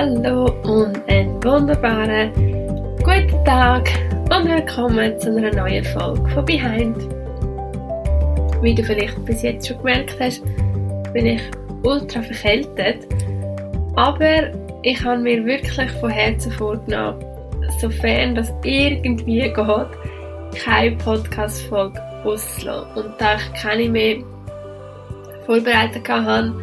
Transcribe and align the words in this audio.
Hallo 0.00 0.44
und 0.62 0.96
einen 1.08 1.42
wunderbaren 1.42 2.32
guten 3.02 3.44
Tag 3.44 3.90
und 4.30 4.48
willkommen 4.48 5.18
zu 5.18 5.36
einer 5.36 5.52
neuen 5.52 5.84
Folge 5.86 6.24
von 6.30 6.44
Behind. 6.44 6.96
Wie 8.62 8.76
du 8.76 8.84
vielleicht 8.84 9.24
bis 9.24 9.42
jetzt 9.42 9.66
schon 9.66 9.78
gemerkt 9.78 10.14
hast, 10.20 10.44
bin 11.12 11.26
ich 11.26 11.42
ultra 11.82 12.22
verkältet, 12.22 13.08
aber 13.96 14.52
ich 14.84 15.04
habe 15.04 15.18
mir 15.18 15.44
wirklich 15.44 15.90
von 15.90 16.10
Herzen 16.10 16.52
vorgenommen, 16.52 17.18
sofern 17.80 18.36
das 18.36 18.54
irgendwie 18.62 19.40
geht, 19.40 19.56
keine 20.64 20.96
Podcast-Folge 20.98 22.00
auszulassen. 22.22 22.86
Und 22.94 23.14
da 23.18 23.34
ich 23.34 23.60
keine 23.60 23.88
mehr 23.88 24.18
vorbereitet 25.44 26.08
hatte, 26.08 26.54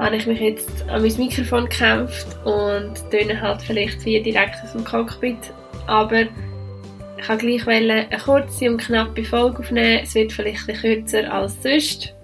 habe 0.00 0.16
ich 0.16 0.26
mich 0.26 0.40
jetzt 0.40 0.88
an 0.88 1.02
mein 1.02 1.16
Mikrofon 1.16 1.64
gekämpft 1.64 2.26
und 2.46 2.94
töne 3.10 3.38
halt 3.38 3.60
vielleicht 3.60 4.04
wie 4.06 4.20
direkt 4.22 4.56
aus 4.64 4.72
dem 4.72 4.82
Cockpit. 4.82 5.52
Aber 5.86 6.22
ich 6.22 7.26
kann 7.26 7.38
gleich 7.38 7.68
eine 7.68 8.06
kurze 8.24 8.70
und 8.70 8.78
knappe 8.78 9.22
Folge 9.24 9.58
aufnehmen. 9.58 10.00
Es 10.02 10.14
wird 10.14 10.32
vielleicht 10.32 10.68
ein 10.68 10.76
kürzer 10.76 11.30
als 11.30 11.62
sonst. 11.62 12.14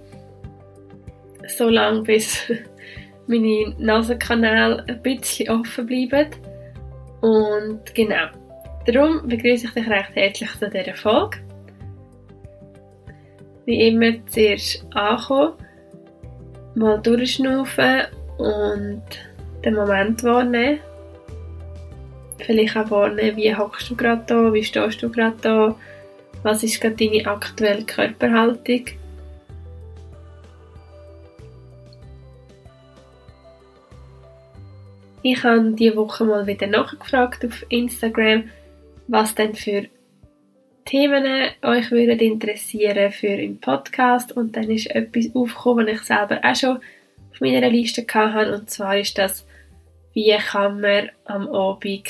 So 1.58 1.68
lange, 1.68 2.00
bis 2.02 2.50
meine 3.26 3.74
Nasenkanäle 3.78 4.82
ein 4.88 5.02
bisschen 5.02 5.50
offen 5.50 5.86
bleiben. 5.86 6.30
Und 7.20 7.94
genau, 7.94 8.26
darum 8.86 9.28
begrüße 9.28 9.66
ich 9.66 9.72
dich 9.74 9.88
recht 9.88 10.14
herzlich 10.14 10.50
zu 10.58 10.70
dieser 10.70 10.94
Folge. 10.94 11.38
Wie 13.66 13.88
immer 13.88 14.14
zuerst 14.28 14.86
ankommen 14.94 15.65
mal 16.76 16.98
durchschnaufen 16.98 18.02
und 18.38 19.02
den 19.64 19.74
Moment 19.74 20.22
wahrnehmen. 20.22 20.80
Vielleicht 22.38 22.76
auch 22.76 22.90
wahrnehmen, 22.90 23.36
wie 23.36 23.56
hockst 23.56 23.90
du 23.90 23.96
gerade 23.96 24.22
da, 24.26 24.52
wie 24.52 24.62
stehst 24.62 25.02
du 25.02 25.10
gerade 25.10 25.36
da, 25.40 25.76
was 26.42 26.62
ist 26.62 26.80
gerade 26.80 26.96
deine 26.96 27.26
aktuelle 27.26 27.84
Körperhaltung. 27.84 28.84
Ich 35.22 35.42
habe 35.42 35.72
diese 35.72 35.96
Woche 35.96 36.24
mal 36.24 36.46
wieder 36.46 36.68
nachgefragt 36.68 37.44
auf 37.44 37.64
Instagram, 37.68 38.44
was 39.08 39.34
denn 39.34 39.54
für 39.54 39.86
Themen 40.86 41.26
euch 41.62 41.90
würden 41.90 42.20
interessieren 42.20 43.10
für 43.10 43.26
im 43.26 43.58
Podcast 43.58 44.30
und 44.30 44.56
dann 44.56 44.70
ist 44.70 44.86
etwas 44.86 45.34
aufgekommen, 45.34 45.88
was 45.88 45.94
ich 45.94 46.02
selber 46.02 46.40
auch 46.44 46.54
schon 46.54 46.76
auf 46.76 47.40
meiner 47.40 47.68
Liste 47.68 48.06
hatte 48.08 48.54
und 48.54 48.70
zwar 48.70 48.96
ist 48.96 49.18
das, 49.18 49.44
wie 50.14 50.36
kann 50.38 50.80
man 50.80 51.10
am 51.24 51.48
Abend 51.48 52.06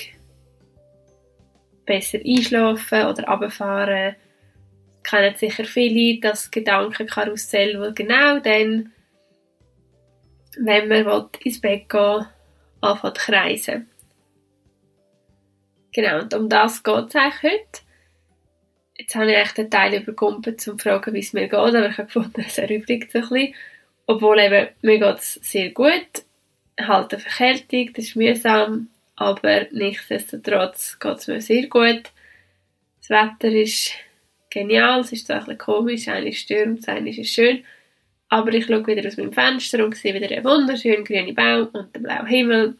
besser 1.87 2.19
einschlafen 2.19 3.07
oder 3.07 3.27
runterfahren. 3.27 4.17
Kennen 5.03 5.35
sicher 5.37 5.65
viele 5.65 6.21
das 6.21 6.51
Gedankenkarussell, 6.51 7.81
wo 7.81 7.95
genau 7.95 8.41
dann, 8.41 8.93
wenn 10.59 10.89
man 10.89 11.31
ins 11.43 11.61
Bett 11.63 11.89
gehen 11.89 12.27
anfängt 12.83 13.17
zu 13.17 13.23
kreisen. 13.25 13.89
Genau, 15.93 16.21
und 16.21 16.35
um 16.35 16.51
das 16.51 16.83
geht 16.83 17.09
es 17.09 17.15
eigentlich 17.15 17.43
heute 17.43 17.86
jetzt 18.99 19.15
habe 19.15 19.31
ich 19.31 19.37
echt 19.37 19.59
den 19.59 19.71
Teil 19.71 19.95
überkumpelt, 19.95 20.67
um 20.69 20.79
zu 20.79 20.83
fragen, 20.83 21.15
wie 21.15 21.21
es 21.21 21.33
mir 21.33 21.49
geht, 21.49 21.55
aber 21.55 21.89
ich 21.89 21.99
habe 21.99 22.07
gefunden, 22.07 22.45
es 22.47 22.59
erübrigt 22.59 23.13
so 23.13 23.19
ein 23.19 23.29
bisschen. 23.29 23.55
Obwohl 24.07 24.39
eben, 24.39 24.69
mir 24.83 24.99
geht 24.99 25.19
es 25.19 25.35
sehr 25.43 25.71
gut, 25.71 26.25
halt 26.81 27.13
eine 27.13 27.23
Verkältung, 27.23 27.93
das 27.95 28.05
ist 28.07 28.17
mühsam, 28.17 28.89
aber 29.17 29.67
nichtsdestotrotz 29.73 30.99
geht 30.99 31.19
es 31.19 31.27
mir 31.27 31.41
sehr 31.41 31.67
gut. 31.67 32.03
Das 33.01 33.11
Wetter 33.11 33.49
ist 33.49 33.93
genial, 34.51 35.01
es 35.01 35.13
ist 35.13 35.27
zwar 35.27 35.37
ein 35.37 35.43
bisschen 35.43 35.59
komisch, 35.59 36.09
eigentlich 36.09 36.41
stürmt 36.41 36.81
es, 36.81 36.89
eigentlich 36.89 37.19
ist 37.19 37.33
schön, 37.33 37.65
aber 38.29 38.53
ich 38.55 38.67
schaue 38.67 38.87
wieder 38.87 39.07
aus 39.07 39.17
meinem 39.17 39.33
Fenster 39.33 39.85
und 39.85 39.97
sehe 39.97 40.15
wieder 40.15 40.35
einen 40.35 40.45
wunderschönen 40.45 41.05
grünen 41.05 41.35
Baum 41.35 41.69
und 41.73 41.95
den 41.95 42.03
blauen 42.03 42.27
Himmel 42.27 42.77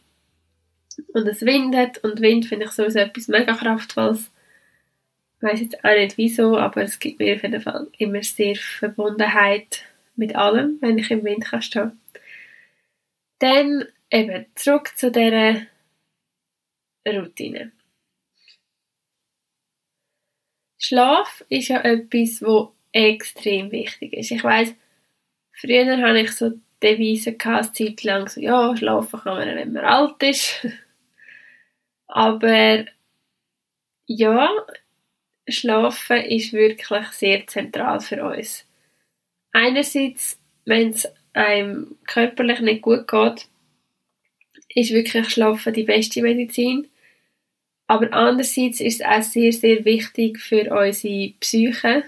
und 1.13 1.27
es 1.27 1.41
windet 1.41 1.97
und 1.99 2.21
Wind 2.21 2.45
finde 2.45 2.65
ich 2.65 2.71
sowieso 2.71 2.99
etwas 2.99 3.27
mega 3.27 3.53
kraftvolles 3.53 4.31
weiß 5.41 5.61
jetzt 5.61 5.83
auch 5.83 5.95
nicht 5.95 6.17
wieso, 6.17 6.57
aber 6.57 6.83
es 6.83 6.99
gibt 6.99 7.19
mir 7.19 7.35
auf 7.35 7.43
jeden 7.43 7.61
Fall 7.61 7.87
immer 7.97 8.23
sehr 8.23 8.55
Verbundenheit 8.55 9.83
mit 10.15 10.35
allem, 10.35 10.77
wenn 10.81 10.97
ich 10.97 11.11
im 11.11 11.23
Wind 11.23 11.45
kann. 11.45 11.99
Dann 13.39 13.85
eben 14.09 14.45
zurück 14.55 14.97
zu 14.97 15.11
dieser 15.11 15.61
Routine. 17.07 17.71
Schlaf 20.79 21.43
ist 21.49 21.69
ja 21.69 21.81
etwas, 21.81 22.41
wo 22.41 22.73
extrem 22.91 23.71
wichtig 23.71 24.13
ist. 24.13 24.31
Ich 24.31 24.43
weiß, 24.43 24.75
früher 25.51 25.97
hatte 25.97 26.19
ich 26.19 26.31
so 26.31 26.51
Devise 26.81 27.33
gehabt, 27.33 27.75
Zeit 27.75 28.03
lang 28.03 28.27
so, 28.27 28.39
ja, 28.39 28.75
schlafen 28.75 29.19
kann 29.19 29.37
man, 29.37 29.55
wenn 29.55 29.73
man 29.73 29.85
alt 29.85 30.21
ist. 30.23 30.67
Aber 32.07 32.85
ja, 34.05 34.49
Schlafen 35.47 36.17
ist 36.17 36.53
wirklich 36.53 37.07
sehr 37.07 37.47
zentral 37.47 37.99
für 37.99 38.23
uns. 38.23 38.65
Einerseits, 39.51 40.39
wenn 40.65 40.89
es 40.89 41.07
einem 41.33 41.97
körperlich 42.05 42.59
nicht 42.61 42.81
gut 42.81 43.07
geht, 43.07 43.47
ist 44.69 44.91
wirklich 44.91 45.29
Schlafen 45.29 45.73
die 45.73 45.83
beste 45.83 46.21
Medizin. 46.21 46.87
Aber 47.87 48.11
andererseits 48.11 48.81
ist 48.81 49.01
es 49.01 49.05
auch 49.05 49.21
sehr, 49.21 49.53
sehr 49.53 49.85
wichtig 49.85 50.39
für 50.39 50.69
unsere 50.71 51.33
Psyche 51.39 52.03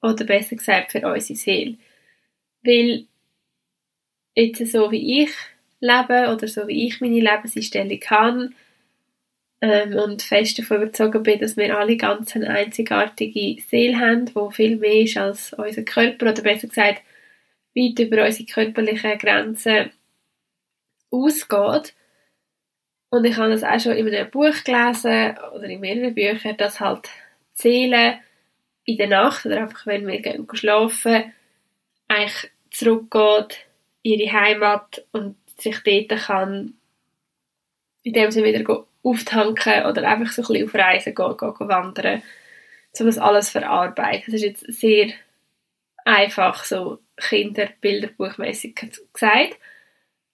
oder 0.00 0.24
besser 0.24 0.56
gesagt 0.56 0.92
für 0.92 1.06
unsere 1.06 1.38
Seele. 1.38 1.76
Weil 2.62 3.06
jetzt 4.34 4.66
so 4.72 4.90
wie 4.90 5.22
ich 5.22 5.30
lebe 5.80 6.32
oder 6.32 6.48
so 6.48 6.66
wie 6.66 6.86
ich 6.86 7.00
meine 7.00 7.20
Lebenseinstellung 7.20 8.00
habe, 8.08 8.50
ähm, 9.60 9.94
und 9.94 10.22
fest 10.22 10.58
davon 10.58 10.78
überzeugt 10.82 11.22
bin, 11.22 11.38
dass 11.40 11.56
wir 11.56 11.76
alle 11.76 11.96
ganz 11.96 12.34
eine 12.34 12.48
einzigartige 12.48 13.60
Seele 13.62 13.98
haben, 13.98 14.26
die 14.26 14.54
viel 14.54 14.76
mehr 14.76 15.02
ist 15.02 15.16
als 15.16 15.52
unser 15.52 15.82
Körper 15.82 16.30
oder 16.30 16.42
besser 16.42 16.68
gesagt 16.68 17.02
weit 17.76 17.98
über 18.00 18.24
unsere 18.24 18.46
körperlichen 18.46 19.18
Grenzen 19.18 19.90
ausgeht. 21.10 21.94
Und 23.10 23.24
ich 23.24 23.36
habe 23.36 23.50
das 23.50 23.64
auch 23.64 23.80
schon 23.80 23.96
in 23.96 24.08
einem 24.08 24.30
Buch 24.30 24.64
gelesen 24.64 25.36
oder 25.54 25.64
in 25.64 25.80
mehreren 25.80 26.14
Büchern, 26.14 26.56
dass 26.56 26.80
halt 26.80 27.08
die 27.58 27.62
Seele 27.62 28.20
in 28.84 28.96
der 28.96 29.08
Nacht 29.08 29.46
oder 29.46 29.62
einfach 29.62 29.86
wenn 29.86 30.06
wir 30.06 30.20
gehen 30.20 30.46
schlafen, 30.52 31.32
eigentlich 32.08 32.50
zurückgeht 32.70 33.66
in 34.02 34.20
ihre 34.20 34.32
Heimat 34.32 35.04
und 35.12 35.36
sich 35.58 35.78
dort 35.82 36.20
kann 36.22 36.74
in 38.02 38.12
dem 38.12 38.30
Sinne 38.30 38.48
wieder 38.48 38.86
auftanken 39.02 39.86
oder 39.86 40.08
einfach 40.08 40.32
so 40.32 40.42
ein 40.42 40.48
bisschen 40.48 40.66
auf 40.66 40.74
Reisen 40.74 41.14
gehen, 41.14 41.36
gehen, 41.36 41.54
gehen 41.54 41.68
wandern, 41.68 42.22
um 42.98 43.06
das 43.06 43.18
alles 43.18 43.50
verarbeiten. 43.50 44.24
Das 44.26 44.34
ist 44.34 44.42
jetzt 44.42 44.80
sehr 44.80 45.12
einfach 46.04 46.64
so 46.64 46.98
Kinderbilderbuchmäßig 47.16 48.74
gesagt, 49.12 49.58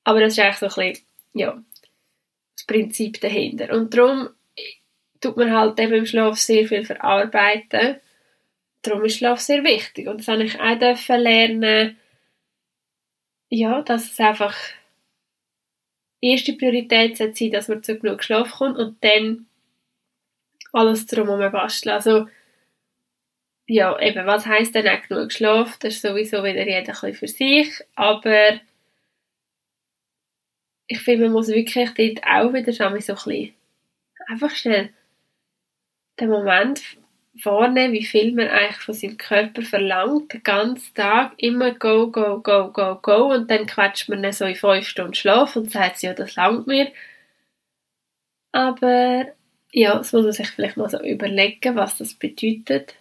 aber 0.04 0.20
das 0.20 0.34
ist 0.34 0.38
eigentlich 0.38 0.56
so 0.56 0.66
ein 0.66 0.92
bisschen, 0.92 1.06
ja, 1.34 1.62
das 2.54 2.64
Prinzip 2.66 3.20
dahinter. 3.20 3.72
Und 3.72 3.92
darum 3.92 4.30
tut 5.20 5.36
man 5.36 5.52
halt 5.52 5.78
eben 5.80 5.94
im 5.94 6.06
Schlaf 6.06 6.38
sehr 6.38 6.66
viel 6.66 6.84
verarbeiten. 6.84 7.96
Darum 8.82 9.04
ist 9.04 9.18
Schlaf 9.18 9.40
sehr 9.40 9.64
wichtig. 9.64 10.06
Und 10.06 10.18
das 10.18 10.28
habe 10.28 10.44
ich 10.44 10.60
auch 10.60 11.08
lernen, 11.16 11.96
ja, 13.48 13.82
dass 13.82 14.12
es 14.12 14.20
einfach 14.20 14.56
erste 16.30 16.54
Priorität 16.54 17.16
sollte 17.16 17.36
sein, 17.36 17.50
dass 17.50 17.68
man 17.68 17.82
zu 17.82 17.98
genug 17.98 18.22
Schlaf 18.22 18.52
kommt 18.52 18.78
und 18.78 19.02
dann 19.02 19.46
alles 20.72 21.06
drumherum 21.06 21.52
basteln. 21.52 21.94
Also, 21.94 22.28
ja, 23.68 23.98
eben, 24.00 24.26
was 24.26 24.46
heisst 24.46 24.74
denn 24.74 24.88
auch 24.88 25.02
genug 25.08 25.32
Schlaf? 25.32 25.78
Das 25.78 25.94
ist 25.94 26.02
sowieso 26.02 26.44
wieder 26.44 26.66
jeder 26.66 26.78
ein 26.78 26.84
bisschen 26.84 27.14
für 27.14 27.28
sich, 27.28 27.84
aber 27.94 28.60
ich 30.88 31.00
finde, 31.00 31.24
man 31.24 31.32
muss 31.32 31.48
wirklich 31.48 31.90
dort 31.94 32.24
auch 32.24 32.52
wieder 32.52 32.72
so 32.72 32.84
ein 32.84 32.94
bisschen 32.94 33.54
einfach 34.28 34.50
schnell 34.50 34.90
den 36.18 36.30
Moment 36.30 36.82
wahrnehmen, 37.44 37.94
wie 37.94 38.04
viel 38.04 38.32
man 38.32 38.48
eigentlich 38.48 38.78
von 38.78 38.94
seinem 38.94 39.16
Körper 39.16 39.62
verlangt, 39.62 40.32
den 40.32 40.42
ganzen 40.42 40.94
Tag 40.94 41.34
immer 41.38 41.72
go, 41.74 42.10
go, 42.10 42.40
go, 42.40 42.70
go, 42.72 42.96
go 42.96 43.32
und 43.32 43.50
dann 43.50 43.66
quetscht 43.66 44.08
man 44.08 44.32
so 44.32 44.44
in 44.44 44.56
fünf 44.56 44.86
Stunden 44.86 45.14
Schlaf 45.14 45.56
und 45.56 45.70
sagt, 45.70 46.02
ja, 46.02 46.14
das 46.14 46.36
langt 46.36 46.66
mir. 46.66 46.90
Aber 48.52 49.26
ja, 49.72 49.98
das 49.98 50.12
muss 50.12 50.24
man 50.24 50.32
sich 50.32 50.48
vielleicht 50.48 50.76
mal 50.76 50.88
so 50.88 51.00
überlegen, 51.02 51.76
was 51.76 51.98
das 51.98 52.14
bedeutet 52.14 52.94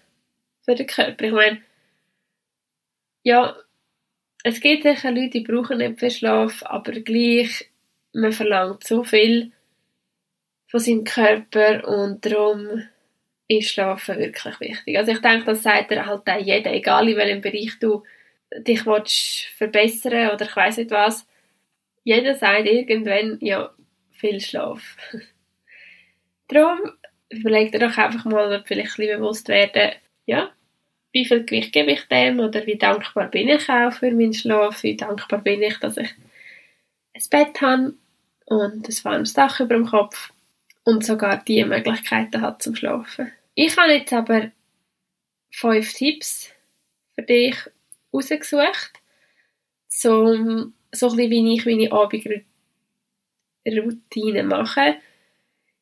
für 0.63 0.75
den 0.75 0.87
Körper. 0.87 1.25
Ich 1.25 1.31
meine, 1.31 1.61
ja, 3.23 3.55
es 4.43 4.59
gibt 4.59 4.83
sicher 4.83 5.11
Leute, 5.11 5.29
die 5.29 5.41
brauchen 5.41 5.79
nicht 5.79 5.99
viel 5.99 6.11
Schlaf, 6.11 6.63
aber 6.63 6.91
gleich 6.91 7.69
man 8.13 8.31
verlangt 8.31 8.85
so 8.85 9.03
viel 9.03 9.51
von 10.67 10.79
seinem 10.79 11.03
Körper 11.03 11.87
und 11.87 12.25
darum 12.25 12.83
ist 13.47 13.69
Schlafen 13.69 14.17
wirklich 14.17 14.59
wichtig. 14.59 14.97
Also 14.97 15.11
ich 15.11 15.21
denke, 15.21 15.45
das 15.45 15.63
sagt 15.63 15.91
er 15.91 16.05
halt 16.05 16.27
auch 16.27 16.39
jeder, 16.39 16.73
egal 16.73 17.07
in 17.09 17.17
welchem 17.17 17.41
Bereich 17.41 17.77
du 17.79 18.03
dich 18.57 18.85
willst 18.85 19.45
verbessern 19.57 20.31
oder 20.31 20.45
ich 20.45 20.55
weiß 20.55 20.77
nicht 20.77 20.91
was. 20.91 21.27
Jeder 22.03 22.35
sagt 22.35 22.65
irgendwann, 22.65 23.37
ja, 23.41 23.71
viel 24.11 24.39
Schlaf. 24.39 24.97
darum 26.47 26.79
überleg 27.29 27.71
dir 27.71 27.79
doch 27.79 27.97
einfach 27.97 28.25
mal, 28.25 28.47
oder 28.47 28.63
vielleicht 28.65 28.99
ein 28.99 29.07
bewusst 29.07 29.47
werden, 29.47 29.93
ja, 30.25 30.51
wie 31.11 31.25
viel 31.25 31.45
Gewicht 31.45 31.71
gebe 31.71 31.91
ich 31.91 32.07
dem 32.07 32.39
oder 32.39 32.65
wie 32.65 32.77
dankbar 32.77 33.29
bin 33.29 33.47
ich 33.47 33.69
auch 33.69 33.93
für 33.93 34.11
meinen 34.11 34.33
Schlaf, 34.33 34.83
wie 34.83 34.97
dankbar 34.97 35.41
bin 35.41 35.61
ich, 35.61 35.79
dass 35.79 35.97
ich 35.97 36.13
ein 37.13 37.23
Bett 37.29 37.61
habe 37.61 37.93
und 38.45 38.87
ein 38.87 39.03
warmes 39.03 39.33
Dach 39.33 39.59
über 39.59 39.75
dem 39.75 39.85
Kopf 39.85 40.31
und 40.85 41.05
sogar 41.05 41.43
die 41.43 41.65
Möglichkeiten 41.65 42.41
hat 42.41 42.61
zum 42.61 42.75
Schlafen. 42.75 43.33
Ich 43.55 43.75
habe 43.77 43.91
jetzt 43.93 44.13
aber 44.13 44.51
fünf 45.51 45.93
Tipps 45.93 46.51
für 47.15 47.23
dich 47.23 47.57
rausgesucht, 48.13 48.93
zum, 49.87 50.73
so 50.91 51.09
ein 51.09 51.17
wie 51.17 51.55
ich 51.55 51.65
meine 51.65 51.91
Abendroutine 53.65 54.43
mache. 54.43 54.95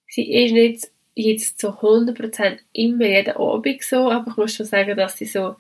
Sie 0.08 0.34
ist 0.34 0.54
nicht 0.54 0.90
jetzt 1.16 1.60
zu 1.60 1.70
100% 1.70 2.60
immer 2.72 3.06
jeden 3.06 3.36
Abend 3.36 3.84
so, 3.84 4.10
aber 4.10 4.32
ich 4.32 4.38
muss 4.38 4.56
schon 4.56 4.66
sagen, 4.66 4.98
dass 4.98 5.18
sie 5.18 5.26
so 5.26 5.58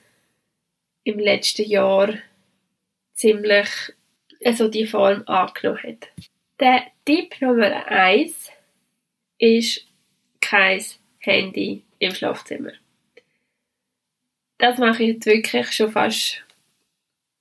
im 1.03 1.19
letzten 1.19 1.69
Jahr 1.69 2.13
ziemlich 3.13 3.67
also 4.45 4.67
die 4.67 4.85
Form 4.85 5.23
angenommen 5.25 5.83
hat. 5.83 6.07
Der 6.59 6.83
Tipp 7.05 7.41
Nummer 7.41 7.87
1 7.87 8.52
ist 9.37 9.85
kein 10.41 10.83
Handy 11.19 11.83
im 11.99 12.13
Schlafzimmer. 12.13 12.71
Das 14.57 14.77
mache 14.77 15.03
ich 15.03 15.13
jetzt 15.15 15.25
wirklich 15.25 15.71
schon 15.71 15.91
fast, 15.91 16.43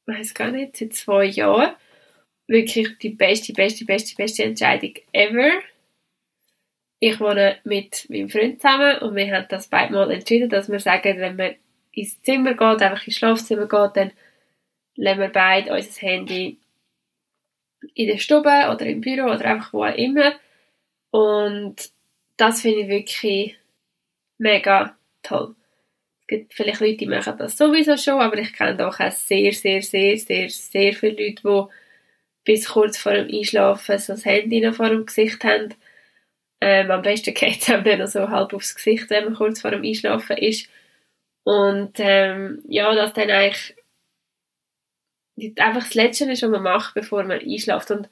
ich 0.06 0.15
weiß 0.15 0.35
gar 0.35 0.50
nicht, 0.50 0.77
seit 0.77 0.94
zwei 0.94 1.25
Jahren. 1.25 1.75
Wirklich 2.49 2.99
die 2.99 3.11
beste, 3.11 3.53
beste, 3.53 3.85
beste, 3.85 4.17
beste 4.17 4.44
Entscheidung 4.44 4.94
ever 5.12 5.62
ich 7.05 7.19
wohne 7.19 7.59
mit 7.65 8.09
meinem 8.11 8.29
Freund 8.29 8.62
zusammen 8.62 8.99
und 8.99 9.17
wir 9.17 9.35
haben 9.35 9.47
das 9.49 9.67
beide 9.67 9.93
mal 9.93 10.09
entschieden, 10.12 10.49
dass 10.49 10.71
wir 10.71 10.79
sagen, 10.79 11.19
wenn 11.19 11.35
man 11.35 11.56
ins 11.91 12.23
Zimmer 12.23 12.53
geht, 12.53 12.81
einfach 12.81 13.05
ins 13.05 13.17
Schlafzimmer 13.17 13.67
geht, 13.67 13.97
dann 13.97 14.12
lassen 14.94 15.19
wir 15.19 15.29
beide 15.31 15.73
unser 15.73 16.00
Handy 16.00 16.59
in 17.94 18.06
der 18.06 18.19
Stube 18.19 18.71
oder 18.73 18.87
im 18.87 19.00
Büro 19.00 19.25
oder 19.25 19.44
einfach 19.47 19.73
wo 19.73 19.83
auch 19.83 19.97
immer. 19.97 20.35
Und 21.12 21.76
das 22.37 22.62
finde 22.62 22.81
ich 22.81 22.88
wirklich 22.88 23.59
mega 24.38 24.97
toll. 25.23 25.55
Es 26.20 26.26
gibt 26.26 26.55
vielleicht 26.55 26.81
Leute, 26.81 26.97
die 26.97 27.06
machen 27.06 27.37
das 27.38 27.56
sowieso 27.56 27.97
schon, 27.97 28.20
aber 28.20 28.38
ich 28.38 28.53
kenne 28.53 28.87
auch 28.87 28.99
sehr, 29.11 29.53
sehr, 29.53 29.82
sehr, 29.82 30.19
sehr, 30.19 30.50
sehr 30.50 30.93
viele 30.94 31.29
Leute, 31.29 31.43
die 31.44 31.64
bis 32.44 32.69
kurz 32.69 32.99
vor 32.99 33.12
dem 33.12 33.29
Einschlafen 33.29 33.99
so 33.99 34.14
das 34.14 34.25
Handy 34.25 34.61
noch 34.61 34.75
vor 34.75 34.88
dem 34.88 35.06
Gesicht 35.06 35.44
haben 35.44 35.75
ähm, 36.62 36.93
am 36.93 37.03
besten 37.03 37.35
geht 37.35 37.61
es 37.61 37.69
einem 37.69 37.85
dann 37.85 38.06
so 38.06 38.29
halb 38.31 38.55
aufs 38.55 38.76
Gesicht, 38.76 39.11
wenn 39.11 39.25
man 39.25 39.35
kurz 39.35 39.61
vor 39.61 39.73
dem 39.73 39.82
Einschlafen 39.82 40.38
ist. 40.38 40.69
Und 41.44 41.94
ähm, 41.99 42.62
ja, 42.69 42.94
dass 42.94 43.12
dann 43.15 43.31
eigentlich 43.31 43.75
einfach 45.58 45.82
das 45.82 45.94
Letzte 45.94 46.31
ist, 46.31 46.43
was 46.43 46.50
man 46.50 46.62
macht, 46.62 46.94
bevor 46.94 47.25
man 47.25 47.41
einschläft. 47.41 47.91
Und 47.91 48.08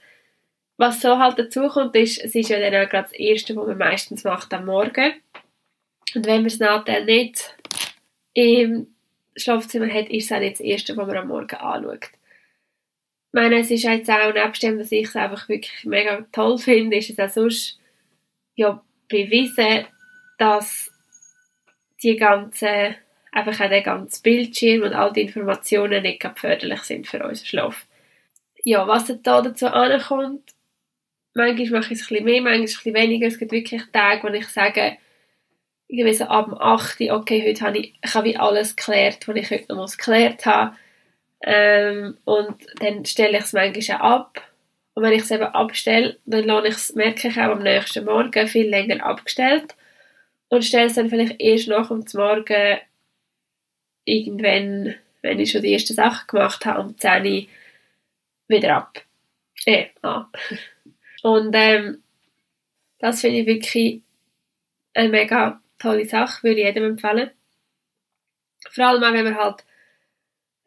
was 0.81 1.03
so 1.03 1.19
halt 1.19 1.39
dazu 1.39 1.69
kommt, 1.69 1.95
ist, 1.95 2.25
es 2.25 2.35
ist 2.35 2.49
ja 2.49 2.59
dann 2.59 2.75
auch 2.75 2.89
gerade 2.89 3.09
das 3.11 3.13
Erste, 3.13 3.55
was 3.55 3.67
man 3.67 3.77
meistens 3.77 4.25
macht 4.25 4.51
am 4.55 4.65
Morgen. 4.65 5.13
Und 6.15 6.25
wenn 6.25 6.39
man 6.39 6.47
es 6.47 6.59
nachher 6.59 7.05
nicht 7.05 7.55
im 8.33 8.87
Schlafzimmer 9.37 9.93
hat, 9.93 10.09
ist 10.09 10.25
es 10.25 10.33
auch 10.33 10.41
nicht 10.41 10.55
das 10.55 10.61
Erste, 10.61 10.97
was 10.97 11.07
man 11.07 11.19
am 11.19 11.29
Morgen 11.29 11.55
anschaut. 11.55 12.05
Ich 12.05 13.33
meine, 13.33 13.59
es 13.59 13.71
ist 13.71 13.83
jetzt 13.83 14.09
auch, 14.09 14.33
nebst 14.33 14.63
dem, 14.63 14.79
dass 14.79 14.91
ich 14.91 15.07
es 15.07 15.17
einfach 15.17 15.51
wirklich 15.51 15.85
mega 15.85 16.27
toll 16.33 16.57
finde, 16.57 16.97
ist 16.97 17.11
es 17.11 17.19
auch 17.19 17.29
sonst 17.29 17.79
ja 18.55 18.83
bewiesen, 19.07 19.85
dass 20.39 20.91
die 22.03 22.17
ganzen, 22.17 22.97
einfach 23.33 23.61
auch 23.61 23.69
der 23.69 23.83
ganze 23.83 24.23
Bildschirm 24.23 24.85
und 24.85 24.95
all 24.95 25.13
die 25.13 25.21
Informationen 25.21 26.05
nicht 26.05 26.27
förderlich 26.37 26.81
sind 26.85 27.07
für 27.07 27.23
unseren 27.23 27.47
Schlaf. 27.47 27.87
Ja, 28.65 28.89
was 28.89 29.13
da 29.23 29.43
dazu 29.43 29.67
ankommt, 29.67 30.55
manchmal 31.35 31.81
mache 31.81 31.95
ich 31.95 32.01
es 32.01 32.11
ein 32.11 32.25
mehr, 32.25 32.43
manchmal 32.43 32.55
ein 32.55 32.63
bisschen 32.63 32.95
weniger. 32.95 33.27
Es 33.27 33.39
gibt 33.39 33.53
wirklich 33.53 33.83
Tage, 33.93 34.23
wo 34.23 34.29
ich 34.29 34.49
sage, 34.49 34.97
irgendwie 35.89 36.15
so 36.15 36.25
ab 36.25 36.47
dem 36.47 36.59
8. 36.59 37.01
okay, 37.11 37.45
heute 37.47 37.65
habe 37.65 37.79
ich, 37.79 37.95
habe 38.15 38.29
wie 38.29 38.37
alles 38.37 38.77
geklärt, 38.77 39.27
was 39.27 39.37
ich 39.37 39.51
heute 39.51 39.75
noch 39.75 39.91
geklärt 39.91 40.47
habe. 40.47 40.77
Ähm, 41.43 42.19
und 42.25 42.57
dann 42.81 43.05
stelle 43.05 43.39
ich 43.39 43.45
es 43.45 43.53
manchmal 43.53 43.99
auch 43.99 44.05
ab 44.05 44.51
und 44.95 45.03
wenn 45.03 45.13
ich 45.13 45.23
es 45.23 45.31
eben 45.31 45.45
abstelle, 45.45 46.19
dann 46.27 46.45
lasse 46.45 46.69
ich 46.69 46.75
es, 46.75 46.95
merke 46.95 47.29
ich 47.29 47.39
auch 47.39 47.53
am 47.53 47.63
nächsten 47.63 48.05
Morgen 48.05 48.49
viel 48.49 48.69
länger 48.69 49.05
abgestellt 49.05 49.75
und 50.49 50.65
stelle 50.65 50.87
es 50.87 50.95
dann 50.95 51.09
vielleicht 51.09 51.41
erst 51.41 51.69
nach 51.69 51.89
dem 51.89 52.05
Morgen 52.15 52.79
irgendwann, 54.05 54.95
wenn 55.23 55.41
ich 55.41 55.53
schon 55.53 55.63
die 55.63 55.73
ersten 55.73 55.95
Sachen 55.95 56.27
gemacht 56.27 56.67
habe, 56.67 56.81
um 56.81 56.99
10 56.99 57.25
Uhr 57.25 57.47
wieder 58.49 58.77
ab. 58.77 59.03
Äh, 59.65 59.87
an. 60.03 60.27
Und 61.23 61.55
ähm, 61.55 62.03
das 62.99 63.21
finde 63.21 63.41
ich 63.41 63.47
wirklich 63.47 64.03
eine 64.95 65.09
mega 65.09 65.61
tolle 65.79 66.07
Sache, 66.07 66.43
würde 66.43 66.61
ich 66.61 66.67
jedem 66.67 66.85
empfehlen. 66.85 67.31
Vor 68.71 68.87
allem 68.87 69.03
auch, 69.03 69.13
wenn 69.13 69.25
man 69.25 69.37
halt 69.37 69.65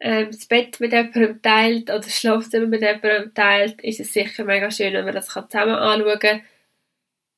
ähm, 0.00 0.26
das 0.30 0.46
Bett 0.46 0.80
mit 0.80 0.92
jemandem 0.92 1.40
teilt 1.40 1.84
oder 1.84 2.00
das 2.00 2.18
Schlafzimmer 2.18 2.66
mit 2.66 2.82
jemandem 2.82 3.32
teilt, 3.34 3.80
ist 3.82 4.00
es 4.00 4.12
sicher 4.12 4.44
mega 4.44 4.70
schön, 4.70 4.92
wenn 4.92 5.04
man 5.04 5.14
das 5.14 5.26
zusammen 5.26 5.74
anschauen 5.74 6.18
kann. 6.18 6.42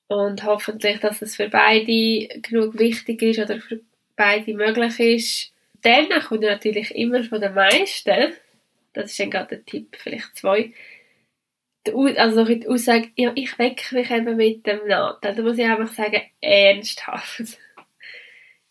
Und 0.08 0.44
hoffentlich, 0.44 1.00
dass 1.00 1.20
es 1.20 1.36
für 1.36 1.48
beide 1.48 2.40
genug 2.40 2.78
wichtig 2.78 3.22
ist 3.22 3.40
oder 3.40 3.60
für 3.60 3.80
beide 4.14 4.54
möglich 4.54 5.00
ist. 5.00 5.52
Dann 5.82 6.08
kommt 6.22 6.42
natürlich 6.42 6.94
immer 6.94 7.22
von 7.24 7.40
den 7.40 7.54
meisten, 7.54 8.32
das 8.92 9.10
ist 9.10 9.20
dann 9.20 9.30
gerade 9.30 9.56
der 9.56 9.64
Tipp, 9.64 9.96
vielleicht 9.98 10.36
zwei, 10.36 10.72
also 11.94 12.44
die 12.44 12.68
Aussage, 12.68 13.10
ja, 13.16 13.32
ich 13.34 13.58
wecke 13.58 13.94
mich 13.94 14.10
eben 14.10 14.36
mit 14.36 14.66
dem 14.66 14.86
Nadel. 14.86 15.34
Da 15.34 15.42
muss 15.42 15.58
ich 15.58 15.64
einfach 15.64 15.92
sagen, 15.92 16.22
ernsthaft. 16.40 17.58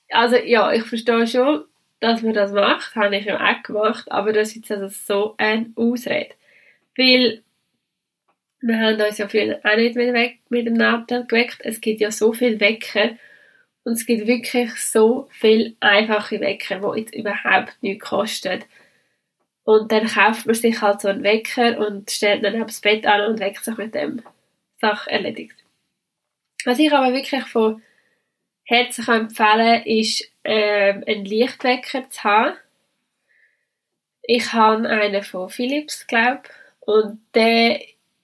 Also 0.08 0.36
ja, 0.36 0.72
ich 0.72 0.84
verstehe 0.84 1.26
schon, 1.26 1.66
dass 2.00 2.22
man 2.22 2.36
das 2.36 2.52
macht, 2.52 2.96
habe 2.96 3.18
ich 3.18 3.26
ja 3.26 3.40
auch 3.40 3.64
gemacht, 3.64 4.12
aber 4.12 4.34
das 4.34 4.50
ist 4.50 4.56
jetzt 4.56 4.72
also 4.72 4.88
so 4.88 5.34
eine 5.38 5.72
Ausrede. 5.76 6.36
Weil 6.96 7.42
wir 8.62 8.80
haben 8.80 9.02
uns 9.02 9.18
ja 9.18 9.28
früher 9.28 9.60
auch 9.64 9.76
nicht 9.76 9.96
mit, 9.96 10.14
weg, 10.14 10.40
mit 10.50 10.68
dem 10.68 10.74
Nadel 10.74 11.26
geweckt. 11.26 11.58
Es 11.62 11.82
gibt 11.82 12.02
ja 12.02 12.12
so 12.12 12.34
viele 12.34 12.60
Wecker 12.60 13.18
und 13.84 13.94
es 13.94 14.06
gibt 14.06 14.28
wirklich 14.28 14.74
so 14.76 15.28
viele 15.32 15.76
einfache 15.80 16.40
Wecker, 16.40 16.80
die 16.80 17.00
jetzt 17.00 17.16
überhaupt 17.16 17.78
nichts 17.82 18.06
kosten. 18.06 18.64
Und 19.66 19.92
dann 19.92 20.06
kauft 20.06 20.46
man 20.46 20.56
sich 20.56 20.80
halt 20.80 21.02
so 21.02 21.08
einen 21.08 21.24
Wecker 21.24 21.80
und 21.80 22.12
stellt 22.12 22.44
dann 22.44 22.62
aufs 22.62 22.82
Bett 22.82 23.06
an 23.06 23.32
und 23.32 23.40
weckt 23.40 23.66
sich 23.66 23.76
mit 23.78 23.96
dem 23.96 24.22
Sache 24.80 25.10
erledigt. 25.10 25.56
Was 26.66 26.78
ich 26.78 26.94
aber 26.94 27.14
wirklich 27.14 27.44
von 27.46 27.82
Herzen 28.64 29.08
empfehlen 29.08 29.84
ist, 29.84 30.32
ähm, 30.44 31.04
einen 31.08 31.26
Lichtwecker 31.26 32.10
zu 32.10 32.24
haben. 32.24 32.56
Ich 34.22 34.54
habe 34.54 34.88
einen 34.88 35.24
von 35.24 35.50
Philips, 35.50 36.06
glaube 36.06 36.44
und 36.82 37.20
der 37.34 37.82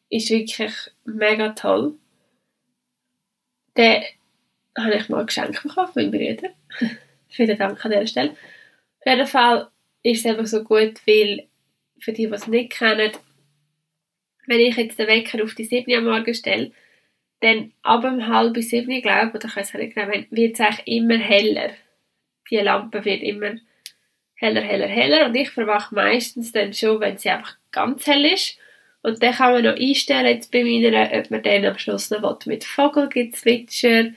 ist 0.09 0.29
wirklich 0.29 0.73
mega 1.05 1.49
toll. 1.49 1.95
Den 3.77 4.03
habe 4.77 4.95
ich 4.95 5.09
mal 5.09 5.25
geschenkt 5.25 5.63
bekommen 5.63 5.91
von 5.91 6.09
meinem 6.09 6.11
Bruder. 6.11 6.49
Vielen 7.29 7.57
Dank 7.57 7.83
an 7.83 7.91
dieser 7.91 8.07
Stelle. 8.07 8.31
Auf 8.31 9.05
jeden 9.05 9.27
Fall 9.27 9.71
ist 10.03 10.19
es 10.19 10.25
einfach 10.25 10.47
so 10.47 10.63
gut, 10.63 10.99
weil 11.05 11.47
für 11.99 12.13
die, 12.13 12.27
die 12.27 12.33
es 12.33 12.47
nicht 12.47 12.71
kennen, 12.71 13.11
wenn 14.47 14.59
ich 14.59 14.75
jetzt 14.75 14.97
den 14.97 15.07
Wecker 15.07 15.43
auf 15.43 15.53
die 15.53 15.65
7 15.65 15.91
Uhr 15.91 16.01
morgen 16.01 16.33
stelle, 16.33 16.71
dann 17.41 17.71
ab 17.81 18.03
um 18.03 18.27
halb 18.27 18.57
sieben, 18.57 19.01
glaube 19.01 19.37
oder 19.37 19.47
ich 19.47 19.55
weiß 19.55 19.73
nicht 19.75 19.95
genau, 19.95 20.11
wird 20.29 20.53
es 20.53 20.59
eigentlich 20.59 20.87
immer 20.87 21.17
heller 21.17 21.71
die 22.51 22.57
Lampe 22.57 23.03
wird 23.05 23.23
immer 23.23 23.55
heller, 24.35 24.61
heller, 24.61 24.87
heller 24.87 25.25
und 25.25 25.35
ich 25.35 25.49
verwache 25.49 25.95
meistens 25.95 26.51
dann 26.51 26.73
schon, 26.73 26.99
wenn 26.99 27.17
sie 27.17 27.29
einfach 27.29 27.55
ganz 27.71 28.05
hell 28.05 28.25
ist. 28.25 28.57
Und 29.03 29.23
dann 29.23 29.33
kann 29.33 29.53
man 29.53 29.63
noch 29.63 29.79
einstellen, 29.79 30.27
jetzt 30.27 30.51
bei 30.51 30.63
meiner, 30.63 31.11
ob 31.13 31.31
man 31.31 31.41
dann 31.41 31.65
am 31.65 31.77
Schluss 31.77 32.11
noch 32.11 32.45
mit 32.45 32.63
Vogelgezwitscher, 32.63 34.11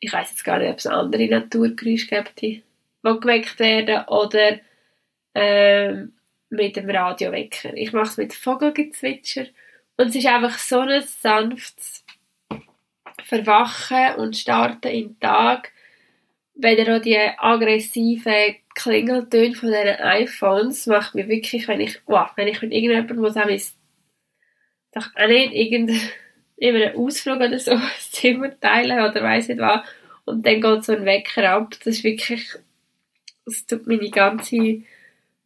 ich 0.00 0.12
weiß 0.12 0.30
jetzt 0.30 0.44
gar 0.44 0.58
nicht, 0.58 0.70
ob 0.70 0.78
es 0.78 0.86
andere 0.86 1.26
Naturgeräusche 1.26 2.06
gibt, 2.06 2.40
die 2.42 2.62
geweckt 3.02 3.58
werden, 3.58 4.04
oder 4.08 4.60
ähm, 5.34 6.12
mit 6.48 6.76
dem 6.76 6.90
Radiowecker. 6.90 7.74
Ich 7.74 7.92
mache 7.92 8.08
es 8.08 8.16
mit 8.16 8.34
Vogelgezwitscher 8.34 9.46
Und 9.96 10.08
es 10.08 10.16
ist 10.16 10.26
einfach 10.26 10.58
so 10.58 10.80
ein 10.80 11.02
sanftes 11.02 12.04
Verwachen 13.24 14.16
und 14.16 14.36
Starten 14.36 14.88
in 14.88 15.08
den 15.08 15.20
Tag. 15.20 15.72
Weder 16.54 16.96
auch 16.96 17.00
die 17.00 17.16
aggressiven 17.16 18.56
Klingeltöne 18.74 19.54
von 19.54 19.68
diesen 19.70 20.00
iPhones 20.00 20.86
macht 20.86 21.14
mir 21.14 21.28
wirklich, 21.28 21.68
wenn 21.68 21.80
ich, 21.80 22.00
wow, 22.06 22.30
wenn 22.36 22.48
ich 22.48 22.60
mit 22.60 22.72
irgendjemandem 22.72 23.18
muss, 23.18 23.36
auch 23.36 23.46
doch 24.92 25.06
auch 25.14 25.28
nicht 25.28 25.52
irgendeinen 25.52 26.00
einen 26.62 26.96
Ausflug 26.96 27.36
oder 27.36 27.58
so 27.58 27.70
das 27.96 28.10
Zimmer 28.10 28.58
teilen 28.58 28.98
oder 28.98 29.22
weiss 29.22 29.48
nicht 29.48 29.60
was 29.60 29.82
und 30.24 30.46
dann 30.46 30.60
geht 30.60 30.84
so 30.84 30.92
ein 30.92 31.04
Wecker 31.04 31.50
ab. 31.50 31.74
Das 31.78 31.86
ist 31.86 32.04
wirklich, 32.04 32.48
das 33.44 33.66
tut 33.66 33.86
meine 33.86 34.10
ganze 34.10 34.82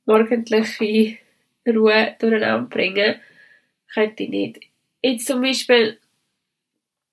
morgendliche 0.07 1.19
Ruhe 1.67 2.17
durcheinander 2.19 2.69
bringen. 2.69 3.17
Könnte 3.93 4.25
ich 4.25 4.29
nicht. 4.29 4.61
Jetzt 5.03 5.27
zum 5.27 5.41
Beispiel, 5.41 5.99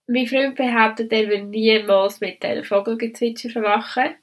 mein 0.07 0.27
Freund 0.27 0.55
behauptet, 0.55 1.12
er 1.12 1.29
will 1.29 1.43
niemals 1.43 2.19
mit 2.21 2.43
einem 2.43 2.63
Vogelgezwitscher 2.63 3.50
verwachen. 3.50 4.15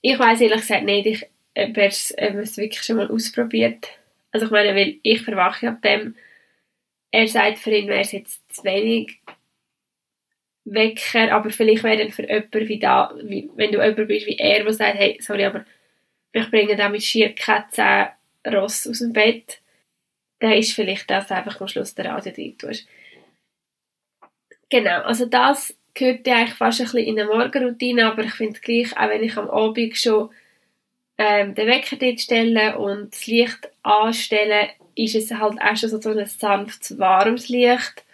Ich 0.00 0.18
weiß 0.18 0.40
ehrlich 0.40 0.60
gesagt 0.60 0.84
nicht, 0.84 1.06
ich, 1.06 1.26
ob 1.56 1.76
er 1.76 1.88
es 1.88 2.56
wirklich 2.56 2.82
schon 2.82 2.96
mal 2.96 3.10
ausprobiert. 3.10 3.88
Also 4.32 4.46
ich 4.46 4.52
meine, 4.52 4.74
weil 4.74 4.96
ich 5.02 5.22
verwache 5.22 5.68
ab 5.68 5.82
dem, 5.82 6.14
er 7.10 7.28
sagt, 7.28 7.58
für 7.58 7.70
ihn 7.70 7.88
wäre 7.88 8.00
es 8.00 8.12
jetzt 8.12 8.42
zu 8.52 8.64
wenig 8.64 9.20
Wecker, 10.64 11.30
aber 11.32 11.50
vielleicht 11.50 11.84
wäre 11.84 11.98
dann 11.98 12.10
für 12.10 12.22
jemanden 12.22 12.68
wie 12.68 12.78
da, 12.78 13.14
wie, 13.22 13.50
wenn 13.54 13.70
du 13.70 13.82
jemand 13.82 14.08
bist 14.08 14.26
wie 14.26 14.36
er, 14.36 14.64
der 14.64 14.72
sagt, 14.72 14.98
hey, 14.98 15.18
sorry, 15.20 15.44
aber 15.44 15.64
ich 16.34 16.50
bringe 16.50 16.76
da 16.76 16.88
mit 16.88 17.02
schier 17.02 17.34
keine 17.34 18.10
Ross 18.46 18.86
aus 18.86 18.98
dem 18.98 19.12
Bett, 19.12 19.60
dann 20.40 20.52
ist 20.52 20.72
vielleicht 20.72 21.08
das 21.08 21.30
einfach 21.30 21.60
am 21.60 21.68
Schluss 21.68 21.94
der 21.94 22.06
Radio 22.06 22.32
drin 22.32 22.58
tust. 22.58 22.86
Genau, 24.68 25.02
also 25.02 25.26
das 25.26 25.74
gehört 25.94 26.26
ja 26.26 26.36
eigentlich 26.36 26.54
fast 26.54 26.80
ein 26.80 26.86
bisschen 26.86 27.06
in 27.06 27.20
eine 27.20 27.28
Morgenroutine, 27.28 28.06
aber 28.06 28.24
ich 28.24 28.34
finde 28.34 28.58
gleich, 28.60 28.96
auch 28.96 29.08
wenn 29.08 29.22
ich 29.22 29.36
am 29.36 29.48
Abend 29.48 29.96
schon 29.96 30.30
ähm, 31.16 31.54
den 31.54 31.68
Wecker 31.68 31.96
dort 31.96 32.20
stelle 32.20 32.76
und 32.78 33.12
das 33.12 33.26
Licht 33.26 33.70
anstelle, 33.82 34.70
ist 34.96 35.14
es 35.14 35.30
halt 35.30 35.60
auch 35.60 35.76
schon 35.76 35.88
so 35.88 36.10
ein 36.10 36.26
sanftes, 36.26 36.98
warmes 36.98 37.48
Licht. 37.48 38.04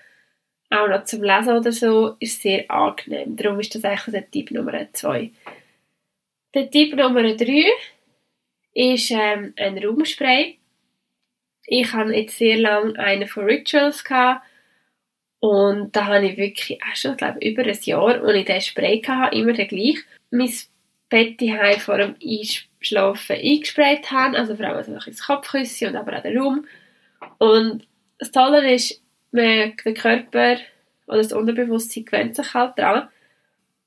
Auch 0.68 0.88
noch 0.88 1.04
zum 1.04 1.22
Lesen 1.22 1.56
oder 1.56 1.72
so 1.72 2.16
ist 2.20 2.42
sehr 2.42 2.70
angenehm. 2.70 3.36
Darum 3.36 3.58
ist 3.58 3.74
das 3.74 3.84
eigentlich 3.84 4.12
der 4.12 4.30
Tipp 4.30 4.50
Nummer 4.50 4.92
2. 4.92 5.30
Der 6.54 6.70
Tipp 6.70 6.94
Nummer 6.94 7.22
3 7.22 7.64
ist 8.74 9.10
ähm, 9.10 9.54
ein 9.56 9.78
Raumspray. 9.78 10.58
Ich 11.66 11.92
habe 11.92 12.16
jetzt 12.16 12.38
sehr 12.38 12.58
lange 12.58 12.98
einen 12.98 13.28
von 13.28 13.44
Rituals 13.44 14.04
gehabt. 14.04 14.44
Und 15.40 15.96
da 15.96 16.06
habe 16.06 16.26
ich 16.26 16.36
wirklich 16.36 16.82
auch 16.82 16.96
schon, 16.96 17.16
glaube 17.16 17.38
über 17.40 17.62
ein 17.62 17.78
Jahr, 17.82 18.22
als 18.22 18.36
ich 18.36 18.44
diesen 18.44 18.60
Spray 18.60 19.02
hatte, 19.02 19.36
immer 19.36 19.52
den 19.52 19.68
gleich. 19.68 19.98
Mein 20.30 20.52
Bett 21.08 21.80
vor 21.80 21.98
dem 21.98 22.14
Einschlafen 22.22 23.36
eingesprayt 23.36 24.10
habe, 24.10 24.38
also 24.38 24.54
vor 24.54 24.66
allem 24.66 24.76
also 24.76 24.94
das 24.94 25.26
Kopfkissen 25.26 25.88
und 25.88 25.96
aber 25.96 26.18
auch 26.18 26.22
den 26.22 26.38
Raum. 26.38 26.66
Und 27.38 27.86
das 28.18 28.30
Tolle 28.30 28.72
ist, 28.72 29.02
man, 29.32 29.74
der 29.84 29.94
Körper 29.94 30.56
oder 31.06 31.18
das 31.18 31.32
Unterbewusstsein 31.32 32.04
gewöhnt 32.04 32.36
sich 32.36 32.54
halt 32.54 32.78
daran. 32.78 33.08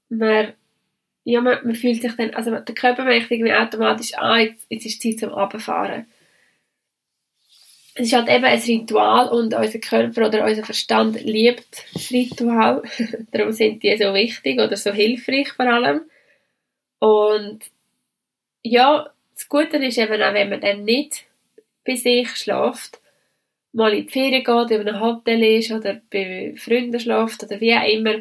Man, 0.10 0.54
ja, 1.24 1.42
man, 1.42 1.60
man 1.64 1.76
fühlt 1.76 2.02
sich 2.02 2.16
dann, 2.16 2.34
also 2.34 2.52
der 2.52 2.76
Körper 2.76 3.04
merkt 3.06 3.32
irgendwie 3.32 3.54
automatisch, 3.54 4.12
ah, 4.16 4.40
jetzt, 4.40 4.66
jetzt 4.70 4.86
ist 4.86 5.02
Zeit 5.02 5.20
zum 5.20 5.34
Abfahren. 5.34 6.06
Es 7.96 8.08
ist 8.08 8.14
halt 8.14 8.28
eben 8.28 8.44
ein 8.44 8.60
Ritual 8.60 9.30
und 9.30 9.54
unser 9.54 9.80
Körper 9.80 10.28
oder 10.28 10.46
unser 10.46 10.66
Verstand 10.66 11.22
liebt 11.22 11.86
das 11.94 12.12
Ritual. 12.12 12.82
Darum 13.32 13.52
sind 13.52 13.84
die 13.84 13.96
so 13.98 14.14
wichtig 14.14 14.60
oder 14.60 14.76
so 14.76 14.92
hilfreich 14.92 15.52
vor 15.54 15.68
allem. 15.68 16.02
Und 17.00 17.60
ja, 18.64 19.10
das 19.34 19.48
Gute 19.48 19.78
ist 19.78 19.98
eben 19.98 20.22
auch, 20.22 20.34
wenn 20.34 20.50
man 20.50 20.62
dann 20.62 20.84
nicht 20.84 21.26
bei 21.86 21.96
sich 21.96 22.30
schläft, 22.36 23.00
mal 23.74 23.94
in 23.94 24.08
die 24.08 24.12
Ferien 24.12 24.44
geht, 24.44 24.72
in 24.72 24.88
einem 24.88 25.02
Hotel 25.02 25.44
ist 25.44 25.72
oder 25.72 26.02
bei 26.12 26.56
Freunden 26.58 27.00
schläft 27.00 27.44
oder 27.44 27.60
wie 27.60 27.76
auch 27.76 27.88
immer. 27.88 28.16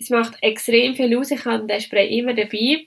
Es 0.00 0.08
macht 0.08 0.34
extrem 0.40 0.96
viel 0.96 1.16
aus. 1.16 1.30
Ich 1.30 1.44
habe 1.44 1.66
den 1.66 1.80
Spray 1.80 2.18
immer 2.18 2.32
dabei. 2.32 2.86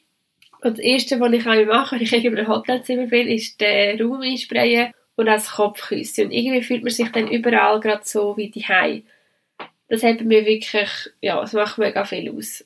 Und 0.62 0.78
das 0.78 0.80
Erste, 0.80 1.20
was 1.20 1.32
ich 1.32 1.46
mache, 1.46 1.96
wenn 1.96 2.02
ich 2.02 2.14
in 2.26 2.38
einem 2.38 2.48
Hotelzimmer 2.48 3.06
bin, 3.06 3.28
ist 3.28 3.62
den 3.62 4.02
Raum 4.02 4.22
einsprayen 4.22 4.94
und 5.16 5.28
das 5.28 5.52
Kopfküssen. 5.52 6.26
Und 6.26 6.32
irgendwie 6.32 6.64
fühlt 6.64 6.84
man 6.84 6.92
sich 6.92 7.10
dann 7.10 7.30
überall 7.30 7.80
gerade 7.80 8.04
so 8.04 8.36
wie 8.36 8.50
die. 8.50 9.04
Das 9.90 10.02
hat 10.02 10.22
mir 10.22 10.46
wirklich, 10.46 10.90
ja, 11.22 11.40
das 11.40 11.54
macht 11.54 11.78
mega 11.78 12.04
viel 12.04 12.32
aus. 12.36 12.66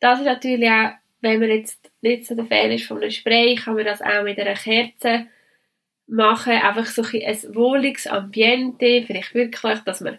Das 0.00 0.18
ist 0.18 0.26
natürlich 0.26 0.68
auch, 0.68 0.90
wenn 1.22 1.40
man 1.40 1.48
jetzt 1.48 1.90
nicht 2.02 2.26
so 2.26 2.34
der 2.34 2.44
Fan 2.44 2.70
ist 2.70 2.86
von 2.86 2.98
einem 2.98 3.10
Spray, 3.10 3.54
kann 3.54 3.74
man 3.74 3.86
das 3.86 4.02
auch 4.02 4.22
mit 4.22 4.38
einer 4.38 4.54
Kerze 4.54 5.28
machen, 6.06 6.52
einfach 6.52 6.86
so 6.86 7.02
ein 7.02 7.54
wohliges 7.54 8.06
Ambiente, 8.06 9.02
vielleicht 9.06 9.34
wirklich, 9.34 9.80
dass 9.80 10.02
man, 10.02 10.18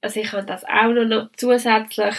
also 0.00 0.20
ich 0.20 0.28
kann 0.28 0.46
das 0.46 0.64
auch 0.64 0.92
noch 0.92 1.30
zusätzlich 1.36 2.14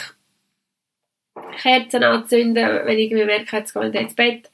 Kerzen 1.58 2.04
anzünden, 2.04 2.86
wenn 2.86 3.00
ich 3.00 3.12
merke, 3.12 3.58
jetzt 3.58 3.74
gehe 3.74 3.90
ich 3.90 3.96
ins 3.96 4.16
Bett, 4.16 4.50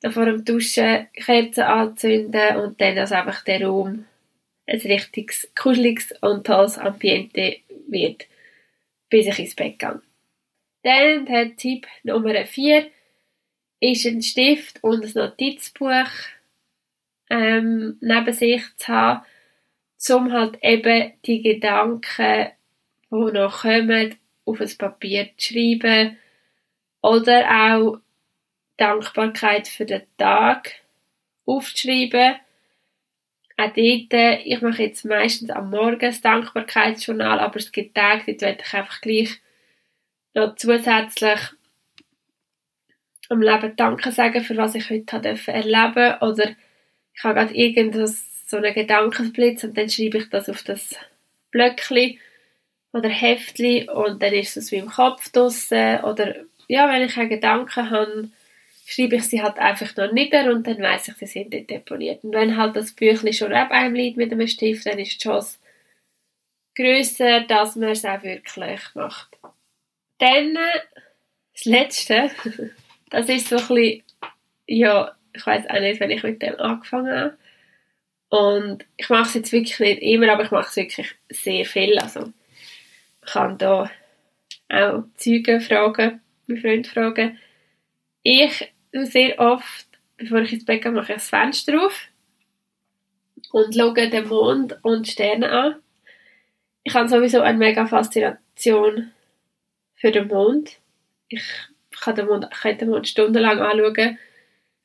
dann 0.00 0.12
vor 0.12 0.26
dem 0.26 0.44
Duschen 0.44 1.06
Kerzen 1.12 1.62
anzünden 1.62 2.56
und 2.56 2.80
dann, 2.80 2.96
dass 2.96 3.12
einfach 3.12 3.44
der 3.44 3.64
Raum 3.64 4.04
ein 4.66 4.80
richtiges, 4.80 5.50
kuscheliges 5.54 6.12
und 6.20 6.46
tolles 6.46 6.78
Ambiente 6.78 7.56
wird, 7.88 8.26
bis 9.08 9.26
ich 9.26 9.38
ins 9.38 9.54
Bett 9.54 9.78
gehe. 9.78 10.00
Dann 10.82 11.26
der 11.26 11.56
Tipp 11.56 11.86
Nummer 12.02 12.44
4 12.44 12.86
ist 13.80 14.06
ein 14.06 14.22
Stift 14.22 14.82
und 14.82 15.04
ein 15.04 15.12
Notizbuch 15.14 16.10
ähm, 17.30 17.98
neben 18.00 18.32
sich 18.32 18.62
zu 18.76 18.88
haben, 18.88 19.24
um 20.10 20.32
halt 20.32 20.58
eben 20.62 21.12
die 21.24 21.42
Gedanken, 21.42 22.48
die 23.10 23.32
noch 23.32 23.62
kommen, 23.62 24.16
auf 24.44 24.60
ein 24.60 24.70
Papier 24.78 25.30
zu 25.36 25.54
schreiben 25.54 26.18
oder 27.00 27.74
auch 27.74 27.98
Dankbarkeit 28.76 29.68
für 29.68 29.84
den 29.84 30.02
Tag 30.18 30.72
aufzuschreiben. 31.46 32.36
Auch 33.56 33.72
dort, 33.74 34.40
ich 34.44 34.60
mache 34.62 34.82
jetzt 34.82 35.04
meistens 35.04 35.50
am 35.50 35.70
Morgen 35.70 35.98
das 35.98 36.20
Dankbarkeitsjournal, 36.20 37.38
aber 37.38 37.56
es 37.56 37.70
gibt 37.70 37.94
Tage, 37.94 38.32
dort 38.34 38.42
werde 38.42 38.62
ich 38.66 38.74
einfach 38.74 39.00
gleich 39.00 39.40
noch 40.34 40.56
zusätzlich 40.56 41.40
am 43.28 43.42
Leben 43.42 43.76
Danke 43.76 44.12
sagen, 44.12 44.42
für 44.42 44.56
was 44.56 44.74
ich 44.74 44.90
heute 44.90 45.16
erleben 45.16 46.16
durfte. 46.20 46.24
Oder 46.24 46.56
ich 47.14 47.24
habe 47.24 47.34
gerade 47.34 47.54
irgendwas, 47.54 48.48
so 48.48 48.58
einen 48.58 48.74
Gedankenblitz 48.74 49.64
und 49.64 49.76
dann 49.76 49.88
schreibe 49.88 50.18
ich 50.18 50.28
das 50.28 50.50
auf 50.50 50.62
das 50.62 50.94
Blöckchen 51.50 52.18
oder 52.92 53.08
Heftchen 53.08 53.88
und 53.88 54.22
dann 54.22 54.32
ist 54.32 54.56
es 54.56 54.70
wie 54.70 54.76
im 54.76 54.90
Kopf 54.90 55.30
draussen 55.30 56.00
oder 56.04 56.34
ja, 56.68 56.88
wenn 56.88 57.02
ich 57.02 57.16
einen 57.16 57.28
Gedanken 57.28 57.90
habe, 57.90 58.28
schreibe 58.86 59.16
ich 59.16 59.24
sie 59.24 59.42
halt 59.42 59.58
einfach 59.58 59.94
noch 59.96 60.12
nieder 60.12 60.50
und 60.50 60.66
dann 60.66 60.80
weiß 60.80 61.08
ich, 61.08 61.14
sie 61.16 61.26
sind 61.26 61.54
dort 61.54 61.70
deponiert. 61.70 62.24
Und 62.24 62.32
wenn 62.32 62.56
halt 62.56 62.76
das 62.76 62.92
Büchlein 62.92 63.32
schon 63.32 63.52
ab 63.52 63.70
einem 63.70 63.94
liegt 63.94 64.16
mit 64.16 64.32
einem 64.32 64.46
Stift, 64.46 64.86
dann 64.86 64.98
ist 64.98 65.12
die 65.12 65.28
Chance 65.28 65.58
grösser, 66.74 67.40
dass 67.42 67.76
man 67.76 67.90
es 67.90 68.04
auch 68.04 68.22
wirklich 68.22 68.94
macht. 68.94 69.28
Dann 70.18 70.56
das 71.52 71.64
Letzte, 71.64 72.30
das 73.10 73.28
ist 73.28 73.48
so 73.48 73.56
ein 73.56 73.66
bisschen, 73.66 74.02
ja, 74.66 75.14
ich 75.34 75.46
weiß 75.46 75.68
auch 75.68 75.80
nicht, 75.80 76.00
wenn 76.00 76.10
ich 76.10 76.22
mit 76.22 76.42
dem 76.42 76.58
angefangen 76.60 77.18
habe. 77.18 77.38
Und 78.28 78.86
ich 78.96 79.10
mache 79.10 79.28
es 79.28 79.34
jetzt 79.34 79.52
wirklich 79.52 79.78
nicht 79.78 80.02
immer, 80.02 80.32
aber 80.32 80.44
ich 80.44 80.50
mache 80.50 80.68
es 80.68 80.76
wirklich 80.76 81.14
sehr 81.28 81.66
viel. 81.66 81.98
Also 81.98 82.32
kann 83.22 83.58
da 83.58 83.90
auch 84.68 85.04
Zeugen 85.16 85.60
fragen, 85.60 86.20
meine 86.46 86.60
Freunde 86.60 86.88
fragen. 86.88 87.38
Ich 88.22 88.72
sehr 88.92 89.38
oft, 89.38 89.86
bevor 90.16 90.40
ich 90.40 90.52
ins 90.52 90.64
Bett 90.64 90.82
gehe, 90.82 90.92
mache 90.92 91.12
ich 91.12 91.18
das 91.18 91.28
Fenster 91.28 91.84
auf 91.84 92.08
und 93.52 93.74
schaue 93.74 94.08
den 94.08 94.28
Mond 94.28 94.78
und 94.82 95.08
Sterne 95.08 95.50
an. 95.50 95.76
Ich 96.84 96.94
habe 96.94 97.08
sowieso 97.08 97.40
eine 97.40 97.58
mega 97.58 97.86
Faszination 97.86 99.12
für 99.94 100.10
den 100.10 100.28
Mond. 100.28 100.78
Ich 101.28 101.44
kann 102.00 102.16
den 102.16 102.26
Mond, 102.26 102.50
kann 102.50 102.78
den 102.78 102.90
Mond 102.90 103.08
stundenlang 103.08 103.60
anschauen 103.60 104.18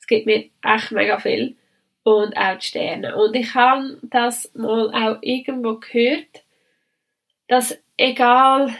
es 0.07 0.15
gibt 0.15 0.25
mir 0.25 0.49
echt 0.63 0.91
mega 0.91 1.19
viel. 1.19 1.57
Und 2.03 2.37
auch 2.37 2.57
die 2.57 2.65
Sterne. 2.65 3.17
Und 3.17 3.35
ich 3.35 3.53
habe 3.53 3.97
das 4.03 4.49
mal 4.55 4.89
auch 4.93 5.17
irgendwo 5.21 5.75
gehört, 5.75 6.45
dass 7.49 7.77
egal, 7.97 8.75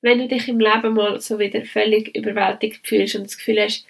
wenn 0.00 0.18
du 0.18 0.28
dich 0.28 0.48
im 0.48 0.58
Leben 0.58 0.94
mal 0.94 1.20
so 1.20 1.38
wieder 1.38 1.64
völlig 1.64 2.16
überwältigt 2.16 2.86
fühlst 2.86 3.14
und 3.16 3.24
das 3.24 3.36
Gefühl 3.36 3.60
hast, 3.60 3.86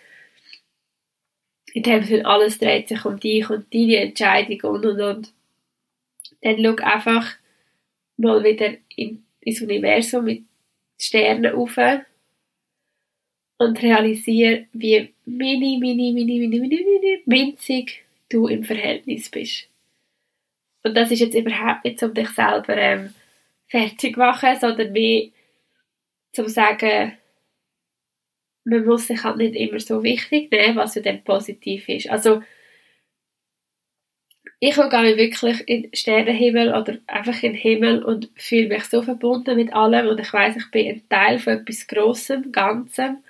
in 1.73 1.85
dem 1.85 2.02
Sinne 2.02 2.26
alles 2.26 2.59
dreht 2.59 2.88
sich 2.88 3.04
um 3.04 3.19
dich 3.19 3.49
und 3.49 3.73
deine 3.73 3.97
Entscheidung 3.97 4.61
und 4.73 4.87
und 4.87 5.00
und, 5.00 5.33
dann 6.42 6.62
schau 6.62 6.85
einfach 6.85 7.37
mal 8.16 8.42
wieder 8.42 8.75
in, 8.97 9.25
ins 9.40 9.62
Universum 9.62 10.25
mit 10.25 10.42
Sternen 10.99 11.47
rauf 11.47 11.78
und 13.59 13.83
realisiere, 13.83 14.66
wie 14.73 15.12
mini, 15.26 15.78
mini, 15.78 16.12
mini, 16.12 16.40
mini, 16.40 16.59
mini, 16.59 16.85
mini, 16.85 17.23
winzig 17.26 18.04
du 18.30 18.49
im 18.49 18.64
Verhältnis 18.64 19.28
bist. 19.28 19.69
Und 20.83 20.97
das 20.97 21.11
ist 21.11 21.21
jetzt 21.21 21.35
überhaupt 21.35 21.85
nicht, 21.85 22.02
um 22.02 22.14
dich 22.14 22.28
selber 22.30 22.76
ähm, 22.76 23.14
fertig 23.70 24.16
machen, 24.16 24.58
sondern 24.60 24.92
wie 24.94 25.32
zum 26.32 26.48
sagen, 26.48 27.16
man 28.64 28.84
muss 28.84 29.06
sich 29.06 29.24
halt 29.24 29.38
nicht 29.38 29.54
immer 29.54 29.80
so 29.80 30.02
wichtig 30.02 30.50
nehmen, 30.50 30.76
was 30.76 30.94
ja 30.94 31.02
dann 31.02 31.24
positiv 31.24 31.88
ist. 31.88 32.10
Also, 32.10 32.42
ich 34.62 34.74
gehe 34.74 35.16
wirklich 35.16 35.66
in 35.66 35.82
den 35.84 35.94
Sternenhimmel 35.94 36.74
oder 36.74 36.98
einfach 37.06 37.42
in 37.42 37.52
den 37.52 37.60
Himmel 37.60 38.04
und 38.04 38.28
fühle 38.34 38.68
mich 38.68 38.84
so 38.84 39.00
verbunden 39.00 39.56
mit 39.56 39.72
allem 39.72 40.08
und 40.08 40.20
ich 40.20 40.30
weiß, 40.30 40.56
ich 40.56 40.70
bin 40.70 40.86
ein 40.86 41.08
Teil 41.08 41.38
von 41.38 41.54
etwas 41.54 41.86
Grossem, 41.86 42.52
Ganzem. 42.52 43.24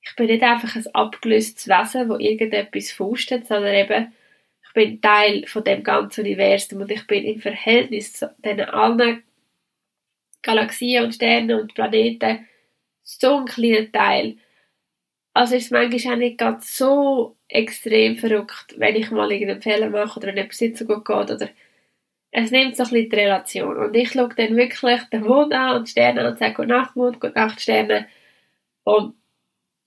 Ich 0.00 0.14
bin 0.14 0.26
nicht 0.26 0.44
einfach 0.44 0.76
ein 0.76 0.86
abgelöstes 0.94 1.66
Wesen, 1.66 2.08
wo 2.08 2.16
irgendetwas 2.16 2.92
fustet, 2.92 3.48
sondern 3.48 3.74
eben, 3.74 4.12
ich 4.64 4.72
bin 4.72 5.00
Teil 5.00 5.44
von 5.48 5.64
dem 5.64 5.82
ganzen 5.82 6.20
Universum 6.20 6.82
und 6.82 6.90
ich 6.90 7.04
bin 7.08 7.24
im 7.24 7.40
Verhältnis 7.40 8.12
zu 8.12 8.32
diesen 8.44 8.60
allen 8.60 9.24
Galaxien 10.42 11.04
und 11.04 11.14
Sternen 11.14 11.60
und 11.60 11.74
Planeten 11.74 12.46
so 13.02 13.38
ein 13.38 13.44
kleiner 13.46 13.90
Teil. 13.90 14.36
Also 15.32 15.56
ist 15.56 15.66
es 15.66 15.70
manchmal 15.70 16.14
auch 16.14 16.18
nicht 16.18 16.38
ganz 16.38 16.76
so 16.76 17.36
extrem 17.48 18.16
verrückt, 18.16 18.74
wenn 18.76 18.96
ich 18.96 19.10
mal 19.10 19.30
irgendeinen 19.30 19.62
Fehler 19.62 19.90
mache 19.90 20.18
oder 20.18 20.28
wenn 20.28 20.36
etwas 20.36 20.60
nicht 20.60 20.76
so 20.76 20.86
gut 20.86 21.04
geht 21.04 21.30
oder 21.30 21.48
es 22.32 22.50
nimmt 22.50 22.76
so 22.76 22.84
ein 22.84 22.90
bisschen 22.90 23.10
die 23.10 23.16
Relation. 23.16 23.76
Und 23.76 23.96
ich 23.96 24.12
schaue 24.12 24.28
dann 24.36 24.56
wirklich 24.56 25.00
den 25.12 25.24
Mond 25.24 25.52
an 25.52 25.76
und 25.76 25.88
Sterne 25.88 26.20
an 26.20 26.26
und 26.28 26.38
sage 26.38 26.54
Gute 26.54 26.68
Nacht 26.68 26.96
Mond, 26.96 27.20
Gute 27.20 27.34
Nacht 27.34 27.60
Sterne. 27.60 28.06
Und 28.84 29.14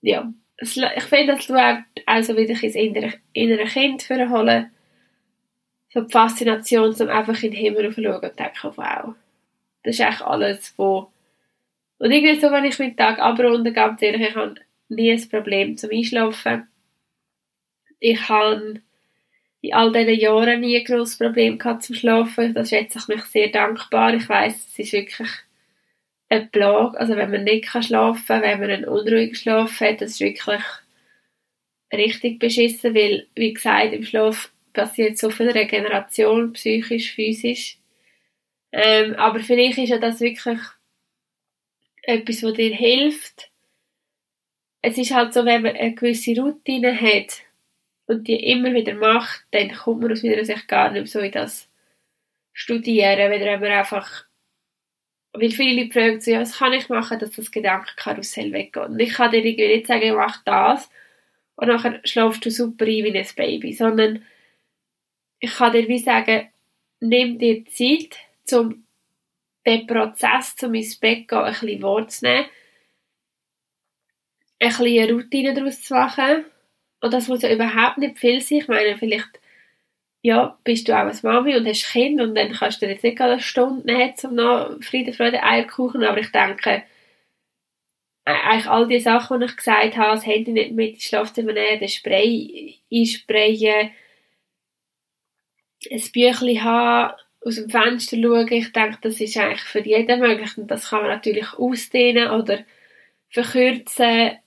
ja, 0.02 0.30
ich 0.58 1.04
finde, 1.04 1.34
das 1.34 1.46
tut 1.46 1.56
auch 1.56 2.22
so 2.22 2.36
wieder 2.36 2.62
ins 2.62 2.74
innere, 2.74 3.14
innere 3.32 3.64
Kind 3.64 4.02
vorholen. 4.02 4.70
So 5.92 6.02
die 6.02 6.12
Faszination, 6.12 6.94
um 6.94 7.08
einfach 7.08 7.42
in 7.42 7.52
den 7.52 7.60
Himmel 7.60 7.94
zu 7.94 8.02
schauen 8.02 8.20
und 8.20 8.38
denken, 8.38 8.72
wow, 8.76 9.14
das 9.84 9.94
ist 9.94 10.00
eigentlich 10.00 10.22
alles, 10.22 10.74
wo 10.76 11.10
und 11.98 12.10
irgendwie 12.10 12.40
so, 12.40 12.50
wenn 12.50 12.64
ich 12.64 12.78
meinen 12.78 12.96
Tag 12.96 13.18
abrunde, 13.18 13.72
ganz 13.72 14.02
ehrlich, 14.02 14.28
ich 14.28 14.34
habe 14.34 14.56
nie 14.88 15.12
ein 15.12 15.28
Problem 15.28 15.76
zum 15.76 15.90
Einschlafen. 15.90 16.68
Ich 18.00 18.28
habe 18.28 18.80
in 19.60 19.72
all 19.72 19.92
diesen 19.92 20.20
Jahren 20.20 20.60
nie 20.60 20.78
ein 20.78 20.84
grosses 20.84 21.16
Problem 21.16 21.58
gehabt 21.58 21.84
zum 21.84 21.94
Schlafen. 21.94 22.52
Das 22.52 22.68
schätze 22.68 22.98
ich 22.98 23.08
mich 23.08 23.22
sehr 23.24 23.48
dankbar. 23.48 24.12
Ich 24.14 24.28
weiß, 24.28 24.54
es 24.54 24.78
ist 24.78 24.92
wirklich 24.92 25.30
eine 26.28 26.46
Plage. 26.46 26.98
Also 26.98 27.16
wenn 27.16 27.30
man 27.30 27.44
nicht 27.44 27.66
schlafen 27.66 28.26
kann, 28.26 28.42
wenn 28.42 28.60
man 28.60 28.70
einen 28.70 28.84
unruhigen 28.84 29.34
Schlaf 29.34 29.80
hat, 29.80 30.00
das 30.00 30.12
ist 30.12 30.20
wirklich 30.20 30.62
richtig 31.92 32.38
beschissen, 32.38 32.94
weil, 32.94 33.28
wie 33.34 33.54
gesagt, 33.54 33.92
im 33.94 34.02
Schlaf 34.02 34.52
passiert 34.72 35.16
so 35.16 35.30
viel 35.30 35.50
Regeneration, 35.50 36.52
psychisch, 36.52 37.14
physisch. 37.14 37.78
Ähm, 38.76 39.14
aber 39.14 39.38
vielleicht 39.38 39.78
ist 39.78 39.90
ja 39.90 39.98
das 39.98 40.20
wirklich 40.20 40.58
etwas, 42.02 42.42
was 42.42 42.54
dir 42.54 42.74
hilft. 42.74 43.50
Es 44.82 44.98
ist 44.98 45.14
halt 45.14 45.32
so, 45.32 45.44
wenn 45.44 45.62
man 45.62 45.76
eine 45.76 45.94
gewisse 45.94 46.34
Routine 46.40 47.00
hat 47.00 47.42
und 48.06 48.26
die 48.26 48.50
immer 48.50 48.74
wieder 48.74 48.94
macht, 48.94 49.44
dann 49.52 49.72
kommt 49.72 50.02
man 50.02 50.10
aus 50.10 50.24
meiner 50.24 50.44
Sicht 50.44 50.66
gar 50.66 50.90
nicht 50.90 51.06
so 51.06 51.20
in 51.20 51.30
das 51.30 51.70
Studieren, 52.52 53.30
wenn 53.30 53.60
man 53.60 53.70
einfach 53.70 54.26
weil 55.34 55.50
viele 55.50 55.90
fragen 55.90 56.20
so, 56.20 56.30
ja, 56.30 56.40
was 56.40 56.58
kann 56.58 56.72
ich 56.72 56.88
machen, 56.88 57.18
dass 57.18 57.32
das 57.32 57.50
Gedankenkarussell 57.50 58.52
weggeht? 58.52 58.84
Und 58.84 59.00
ich 59.00 59.14
kann 59.14 59.32
dir 59.32 59.44
irgendwie 59.44 59.66
nicht 59.66 59.86
sagen, 59.86 60.14
mach 60.14 60.42
das 60.44 60.88
und 61.56 61.68
nachher 61.68 62.00
schlafst 62.04 62.44
du 62.44 62.50
super 62.50 62.84
ein 62.84 63.04
wie 63.04 63.18
ein 63.18 63.26
Baby, 63.36 63.72
sondern 63.72 64.24
ich 65.40 65.52
kann 65.52 65.72
dir 65.72 65.88
wie 65.88 65.98
sagen, 65.98 66.48
nimm 67.00 67.38
dir 67.38 67.64
Zeit, 67.66 68.16
um 68.52 68.86
den 69.66 69.86
Prozess, 69.86 70.54
um 70.62 70.74
ins 70.74 70.96
Bett 70.98 71.28
gehen, 71.28 71.38
ein 71.38 71.52
bisschen 71.52 71.82
wahrzunehmen, 71.82 72.46
ein 74.60 74.68
bisschen 74.68 74.86
eine 74.86 75.12
Routine 75.12 75.54
daraus 75.54 75.82
zu 75.82 75.94
machen. 75.94 76.44
Und 77.00 77.12
das 77.12 77.28
muss 77.28 77.42
ja 77.42 77.52
überhaupt 77.52 77.98
nicht 77.98 78.18
viel 78.18 78.40
sein. 78.40 78.58
Ich 78.58 78.68
meine, 78.68 78.96
vielleicht 78.96 79.40
ja, 80.24 80.58
bist 80.64 80.88
du 80.88 80.94
auch 80.94 81.04
als 81.04 81.22
Mami 81.22 81.54
und 81.54 81.68
hast 81.68 81.92
Kind 81.92 82.18
und 82.18 82.34
dann 82.34 82.52
kannst 82.52 82.80
du 82.80 82.86
dir 82.86 82.92
jetzt 82.92 83.04
nicht 83.04 83.20
eine 83.20 83.40
Stunde 83.40 83.84
nehmen, 83.84 84.14
um 84.22 84.34
noch 84.34 84.82
Friede, 84.82 85.12
Freude, 85.12 85.42
Eierkuchen, 85.42 86.02
aber 86.02 86.18
ich 86.18 86.32
denke, 86.32 86.82
eigentlich 88.24 88.66
all 88.66 88.88
die 88.88 89.00
Sachen, 89.00 89.40
die 89.40 89.46
ich 89.46 89.56
gesagt 89.56 89.98
habe, 89.98 90.14
das 90.14 90.24
Handy 90.24 90.52
nicht 90.52 90.72
mit 90.72 90.94
ins 90.94 91.04
Schlafzimmer 91.04 91.52
nehmen, 91.52 91.78
den 91.78 91.90
Spray 91.90 92.80
einsprayen, 92.90 93.90
ein 95.90 96.02
Büchlein 96.12 96.64
haben, 96.64 97.14
aus 97.44 97.56
dem 97.56 97.68
Fenster 97.68 98.16
schauen, 98.16 98.50
ich 98.50 98.72
denke, 98.72 98.98
das 99.02 99.20
ist 99.20 99.36
eigentlich 99.36 99.62
für 99.62 99.80
jeden 99.80 100.20
möglich. 100.20 100.56
Und 100.56 100.70
das 100.70 100.90
kann 100.90 101.02
man 101.02 101.10
natürlich 101.10 101.52
ausdehnen 101.54 102.30
oder 102.30 102.60
verkürzen, 103.28 104.38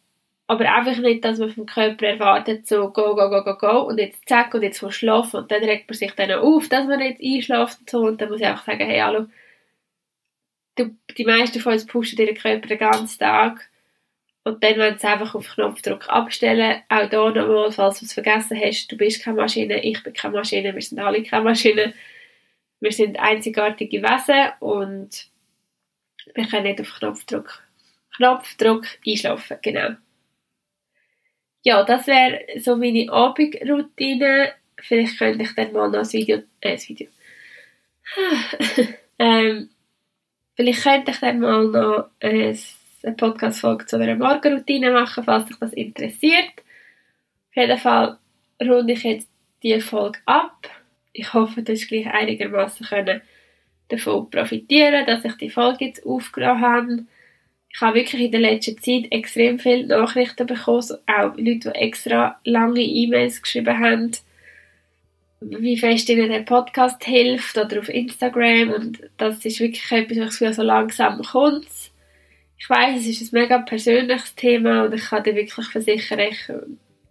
aber 0.48 0.74
einfach 0.74 0.98
nicht, 0.98 1.26
dass 1.26 1.40
man 1.40 1.50
vom 1.50 1.66
Körper 1.66 2.08
erwartet, 2.08 2.68
so 2.68 2.90
go, 2.90 3.16
go, 3.16 3.30
go, 3.30 3.44
go, 3.44 3.58
go. 3.58 3.82
Und 3.82 4.00
jetzt 4.00 4.28
zack 4.28 4.54
und 4.54 4.64
jetzt 4.64 4.82
muss 4.82 4.96
schlafen. 4.96 5.42
Und 5.42 5.52
dann 5.52 5.64
regt 5.64 5.90
man 5.90 5.98
sich 5.98 6.14
dann 6.14 6.32
auf, 6.32 6.70
dass 6.70 6.88
man 6.88 7.02
jetzt 7.02 7.22
einschläft 7.22 7.80
und 7.82 7.90
so. 7.90 8.00
Und 8.00 8.22
dann 8.22 8.30
muss 8.30 8.40
ich 8.40 8.48
auch 8.48 8.64
sagen, 8.64 8.86
hey, 8.86 9.00
hallo, 9.00 9.28
du, 10.78 10.96
die 11.18 11.26
meisten 11.26 11.60
von 11.60 11.74
uns 11.74 11.86
pushen 11.86 12.18
ihren 12.20 12.38
Körper 12.38 12.68
den 12.68 12.78
ganzen 12.78 13.20
Tag. 13.20 13.70
Und 14.46 14.64
dann 14.64 14.78
wenn 14.78 14.98
sie 14.98 15.08
einfach 15.08 15.36
auf 15.36 15.56
Knopfdruck 15.56 16.08
abstellen, 16.08 16.82
auch 16.88 17.10
da 17.10 17.30
nochmal, 17.30 17.72
falls 17.74 18.00
du 18.00 18.06
es 18.06 18.14
vergessen 18.14 18.58
hast, 18.58 18.90
du 18.90 18.96
bist 18.96 19.22
keine 19.22 19.36
Maschine, 19.36 19.84
ich 19.84 20.02
bin 20.02 20.14
keine 20.14 20.38
Maschine, 20.38 20.74
wir 20.74 20.82
sind 20.82 21.00
alle 21.00 21.22
keine 21.24 21.44
Maschine, 21.44 21.94
wir 22.80 22.92
sind 22.92 23.20
einzigartige 23.20 24.02
Wesen 24.02 24.52
und 24.60 25.30
wir 26.34 26.48
können 26.48 26.64
nicht 26.64 26.82
auf 26.82 26.94
Knopfdruck, 27.00 27.64
Knopfdruck 28.16 28.86
einschlafen, 29.06 29.58
genau. 29.62 29.96
Ja, 31.64 31.84
das 31.84 32.08
wäre 32.08 32.60
so 32.60 32.76
meine 32.76 33.12
Abendroutine. 33.12 34.54
Vielleicht 34.80 35.18
könnte 35.18 35.44
ich 35.44 35.56
dann 35.56 35.74
mal 35.74 35.90
noch 35.90 36.00
ein 36.00 36.14
Video, 36.14 36.44
äh, 36.62 36.74
ein 36.74 36.80
Video. 36.80 37.08
ähm, 39.20 39.70
vielleicht 40.56 40.84
könnte 40.84 41.12
ich 41.12 41.20
dann 41.20 41.40
mal 41.40 41.68
noch 41.68 42.10
eine 42.22 42.58
Podcast-Folge 43.18 43.86
zu 43.86 43.98
einer 43.98 44.16
Morgenroutine 44.16 44.92
machen, 44.92 45.24
falls 45.24 45.48
dich 45.48 45.58
das 45.58 45.74
interessiert. 45.74 46.54
Auf 47.50 47.56
jeden 47.56 47.78
Fall 47.80 48.18
runde 48.62 48.94
ich 48.94 49.04
jetzt 49.04 49.30
diese 49.64 49.82
Folge 49.82 50.20
ab 50.26 50.70
ich 51.18 51.34
hoffe, 51.34 51.64
du 51.64 51.72
hast 51.72 51.88
gleich 51.88 52.08
einigermaßen 52.08 52.86
können 52.86 53.22
davon 53.88 54.30
profitieren, 54.30 55.06
dass 55.06 55.26
ich 55.26 55.34
die 55.36 55.50
Folge 55.50 55.86
jetzt 55.86 56.06
aufgenommen 56.06 56.62
habe. 56.62 57.06
Ich 57.74 57.82
habe 57.82 57.96
wirklich 57.96 58.22
in 58.22 58.32
der 58.32 58.42
letzten 58.42 58.78
Zeit 58.80 59.12
extrem 59.12 59.60
viele 59.60 59.88
Nachrichten 59.88 60.46
bekommen, 60.46 60.98
auch 61.08 61.36
Leute, 61.38 61.72
die 61.72 61.80
extra 61.80 62.40
lange 62.44 62.82
E-Mails 62.82 63.42
geschrieben 63.42 63.80
haben, 63.80 64.12
wie 65.42 65.78
fest 65.78 66.10
ihnen 66.10 66.30
der 66.30 66.42
Podcast 66.42 67.04
hilft 67.04 67.58
oder 67.58 67.80
auf 67.80 67.90
Instagram 67.90 68.72
und 68.72 69.00
das 69.18 69.44
ist 69.46 69.60
wirklich 69.60 69.92
etwas, 69.92 70.42
was 70.42 70.56
so 70.56 70.64
langsam 70.64 71.22
kommt. 71.22 71.68
Ich 72.60 72.70
weiß, 72.70 73.02
es 73.02 73.22
ist 73.22 73.34
ein 73.34 73.42
mega 73.42 73.60
persönliches 73.60 74.36
Thema 74.36 74.86
und 74.86 74.94
ich 74.94 75.06
kann 75.06 75.24
dir 75.24 75.36
wirklich 75.36 75.68
versichern, 75.68 76.20
ich 76.20 76.50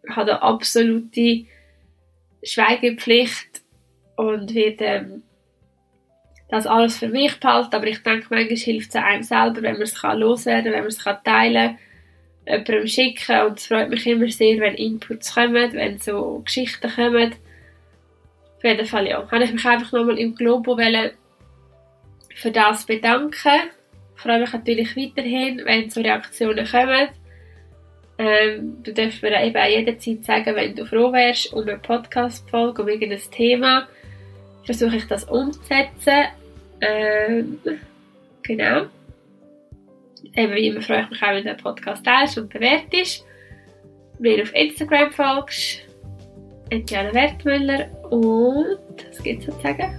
habe 0.08 0.32
eine 0.32 0.42
absolute 0.42 1.46
Schweigepflicht 2.42 3.55
und 4.16 4.55
wird 4.55 4.81
ähm, 4.81 5.22
das 6.48 6.66
alles 6.66 6.98
für 6.98 7.09
mich 7.09 7.38
behalten. 7.38 7.74
Aber 7.74 7.87
ich 7.87 8.02
denke, 8.02 8.26
manchmal 8.31 8.57
hilft 8.57 8.90
es 8.90 8.96
einem 8.96 9.22
selber, 9.22 9.62
wenn 9.62 9.74
man 9.74 9.83
es 9.83 10.00
kann 10.00 10.18
loswerden 10.18 10.72
wenn 10.72 10.81
man 10.81 10.88
es 10.88 11.02
kann 11.02 11.18
teilen 11.24 11.79
kann, 12.46 12.64
jemandem 12.64 12.87
schicken. 12.87 13.40
Und 13.46 13.59
es 13.59 13.66
freut 13.66 13.90
mich 13.90 14.07
immer 14.07 14.29
sehr, 14.29 14.61
wenn 14.61 14.74
Inputs 14.74 15.35
kommen, 15.35 15.72
wenn 15.72 15.98
so 15.98 16.42
Geschichten 16.44 16.90
kommen. 16.90 17.35
Auf 18.57 18.64
jeden 18.64 18.87
Fall, 18.87 19.09
ja. 19.09 19.31
Habe 19.31 19.44
ich 19.44 19.52
mich 19.52 19.64
einfach 19.64 19.92
nochmal 19.92 20.18
im 20.18 20.35
Globo 20.35 20.79
für 22.35 22.50
das 22.50 22.87
bedanken. 22.87 23.70
Ich 24.14 24.22
freue 24.22 24.40
mich 24.40 24.52
natürlich 24.52 24.96
weiterhin, 24.96 25.62
wenn 25.64 25.90
so 25.90 26.00
Reaktionen 26.00 26.66
kommen. 26.66 27.09
Ähm, 28.18 28.83
du 28.83 28.94
darfst 28.94 29.22
mir 29.22 29.42
eben 29.44 29.57
auch 29.57 29.68
jederzeit 29.68 30.24
sagen, 30.24 30.57
wenn 30.57 30.74
du 30.74 30.87
froh 30.87 31.12
wärst 31.12 31.52
um 31.52 31.62
eine 31.62 31.79
Podcast-Folge, 31.79 32.83
um 32.83 32.88
irgendein 32.88 33.31
Thema 33.31 33.88
versuche 34.66 34.96
ich 34.96 35.07
das 35.07 35.24
umzusetzen. 35.24 36.26
Ähm, 36.81 37.59
genau. 38.42 38.87
Eben 40.35 40.55
wie 40.55 40.66
immer 40.66 40.83
freue 40.83 41.02
ich 41.02 41.11
mich 41.11 41.22
auch, 41.22 41.29
wenn 41.29 41.44
du 41.44 41.55
den 41.55 41.57
Podcast 41.57 42.05
teilst 42.05 42.37
und 42.37 42.52
bewertest. 42.52 43.24
Mir 44.18 44.42
auf 44.42 44.55
Instagram 44.55 45.11
folgst. 45.12 45.81
Etienne 46.70 47.14
Wertmüller 47.14 47.88
und 48.11 49.07
was 49.09 49.22
gibt 49.22 49.46
es 49.46 49.55
zu 49.55 49.62
sagen? 49.62 49.98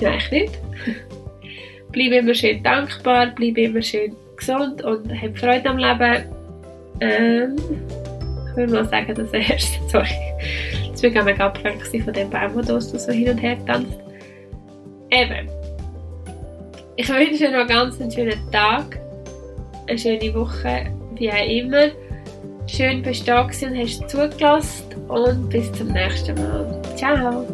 Nein, 0.00 0.18
ich 0.18 0.30
nicht. 0.30 0.58
bleib 1.94 2.12
immer 2.12 2.34
schön 2.34 2.62
dankbar, 2.62 3.32
bleib 3.34 3.56
immer 3.58 3.82
schön 3.82 4.14
gesund 4.36 4.82
und 4.82 5.10
hab 5.20 5.38
Freude 5.38 5.68
am 5.68 5.78
Leben. 5.78 6.24
Ähm, 7.00 7.56
ich 8.50 8.56
würde 8.56 8.72
mal 8.72 8.84
sagen, 8.84 9.14
das 9.14 9.32
erste. 9.32 9.78
Sorry. 9.88 10.83
Bin 11.00 11.14
ich 11.14 11.24
mega 11.24 11.46
abgelenkt 11.46 11.86
von 11.86 12.12
dem 12.12 12.30
Baum, 12.30 12.64
der 12.64 12.80
so 12.80 13.12
hin 13.12 13.30
und 13.30 13.38
her 13.38 13.58
tanzt. 13.66 13.98
Eben. 15.10 15.48
Ich 16.96 17.08
wünsche 17.08 17.38
dir 17.38 17.50
noch 17.50 17.66
ganz 17.66 18.00
einen 18.00 18.10
schönen 18.10 18.38
Tag, 18.50 18.98
eine 19.88 19.98
schöne 19.98 20.34
Woche, 20.34 20.86
wie 21.16 21.30
auch 21.30 21.48
immer. 21.48 21.88
Schön 22.66 23.02
bist 23.02 23.22
du 23.22 23.32
da 23.32 23.42
und 23.42 23.76
hast 23.76 24.08
zugelassen 24.08 24.94
und 25.08 25.48
bis 25.50 25.70
zum 25.72 25.88
nächsten 25.88 26.34
Mal. 26.36 26.80
Ciao! 26.96 27.53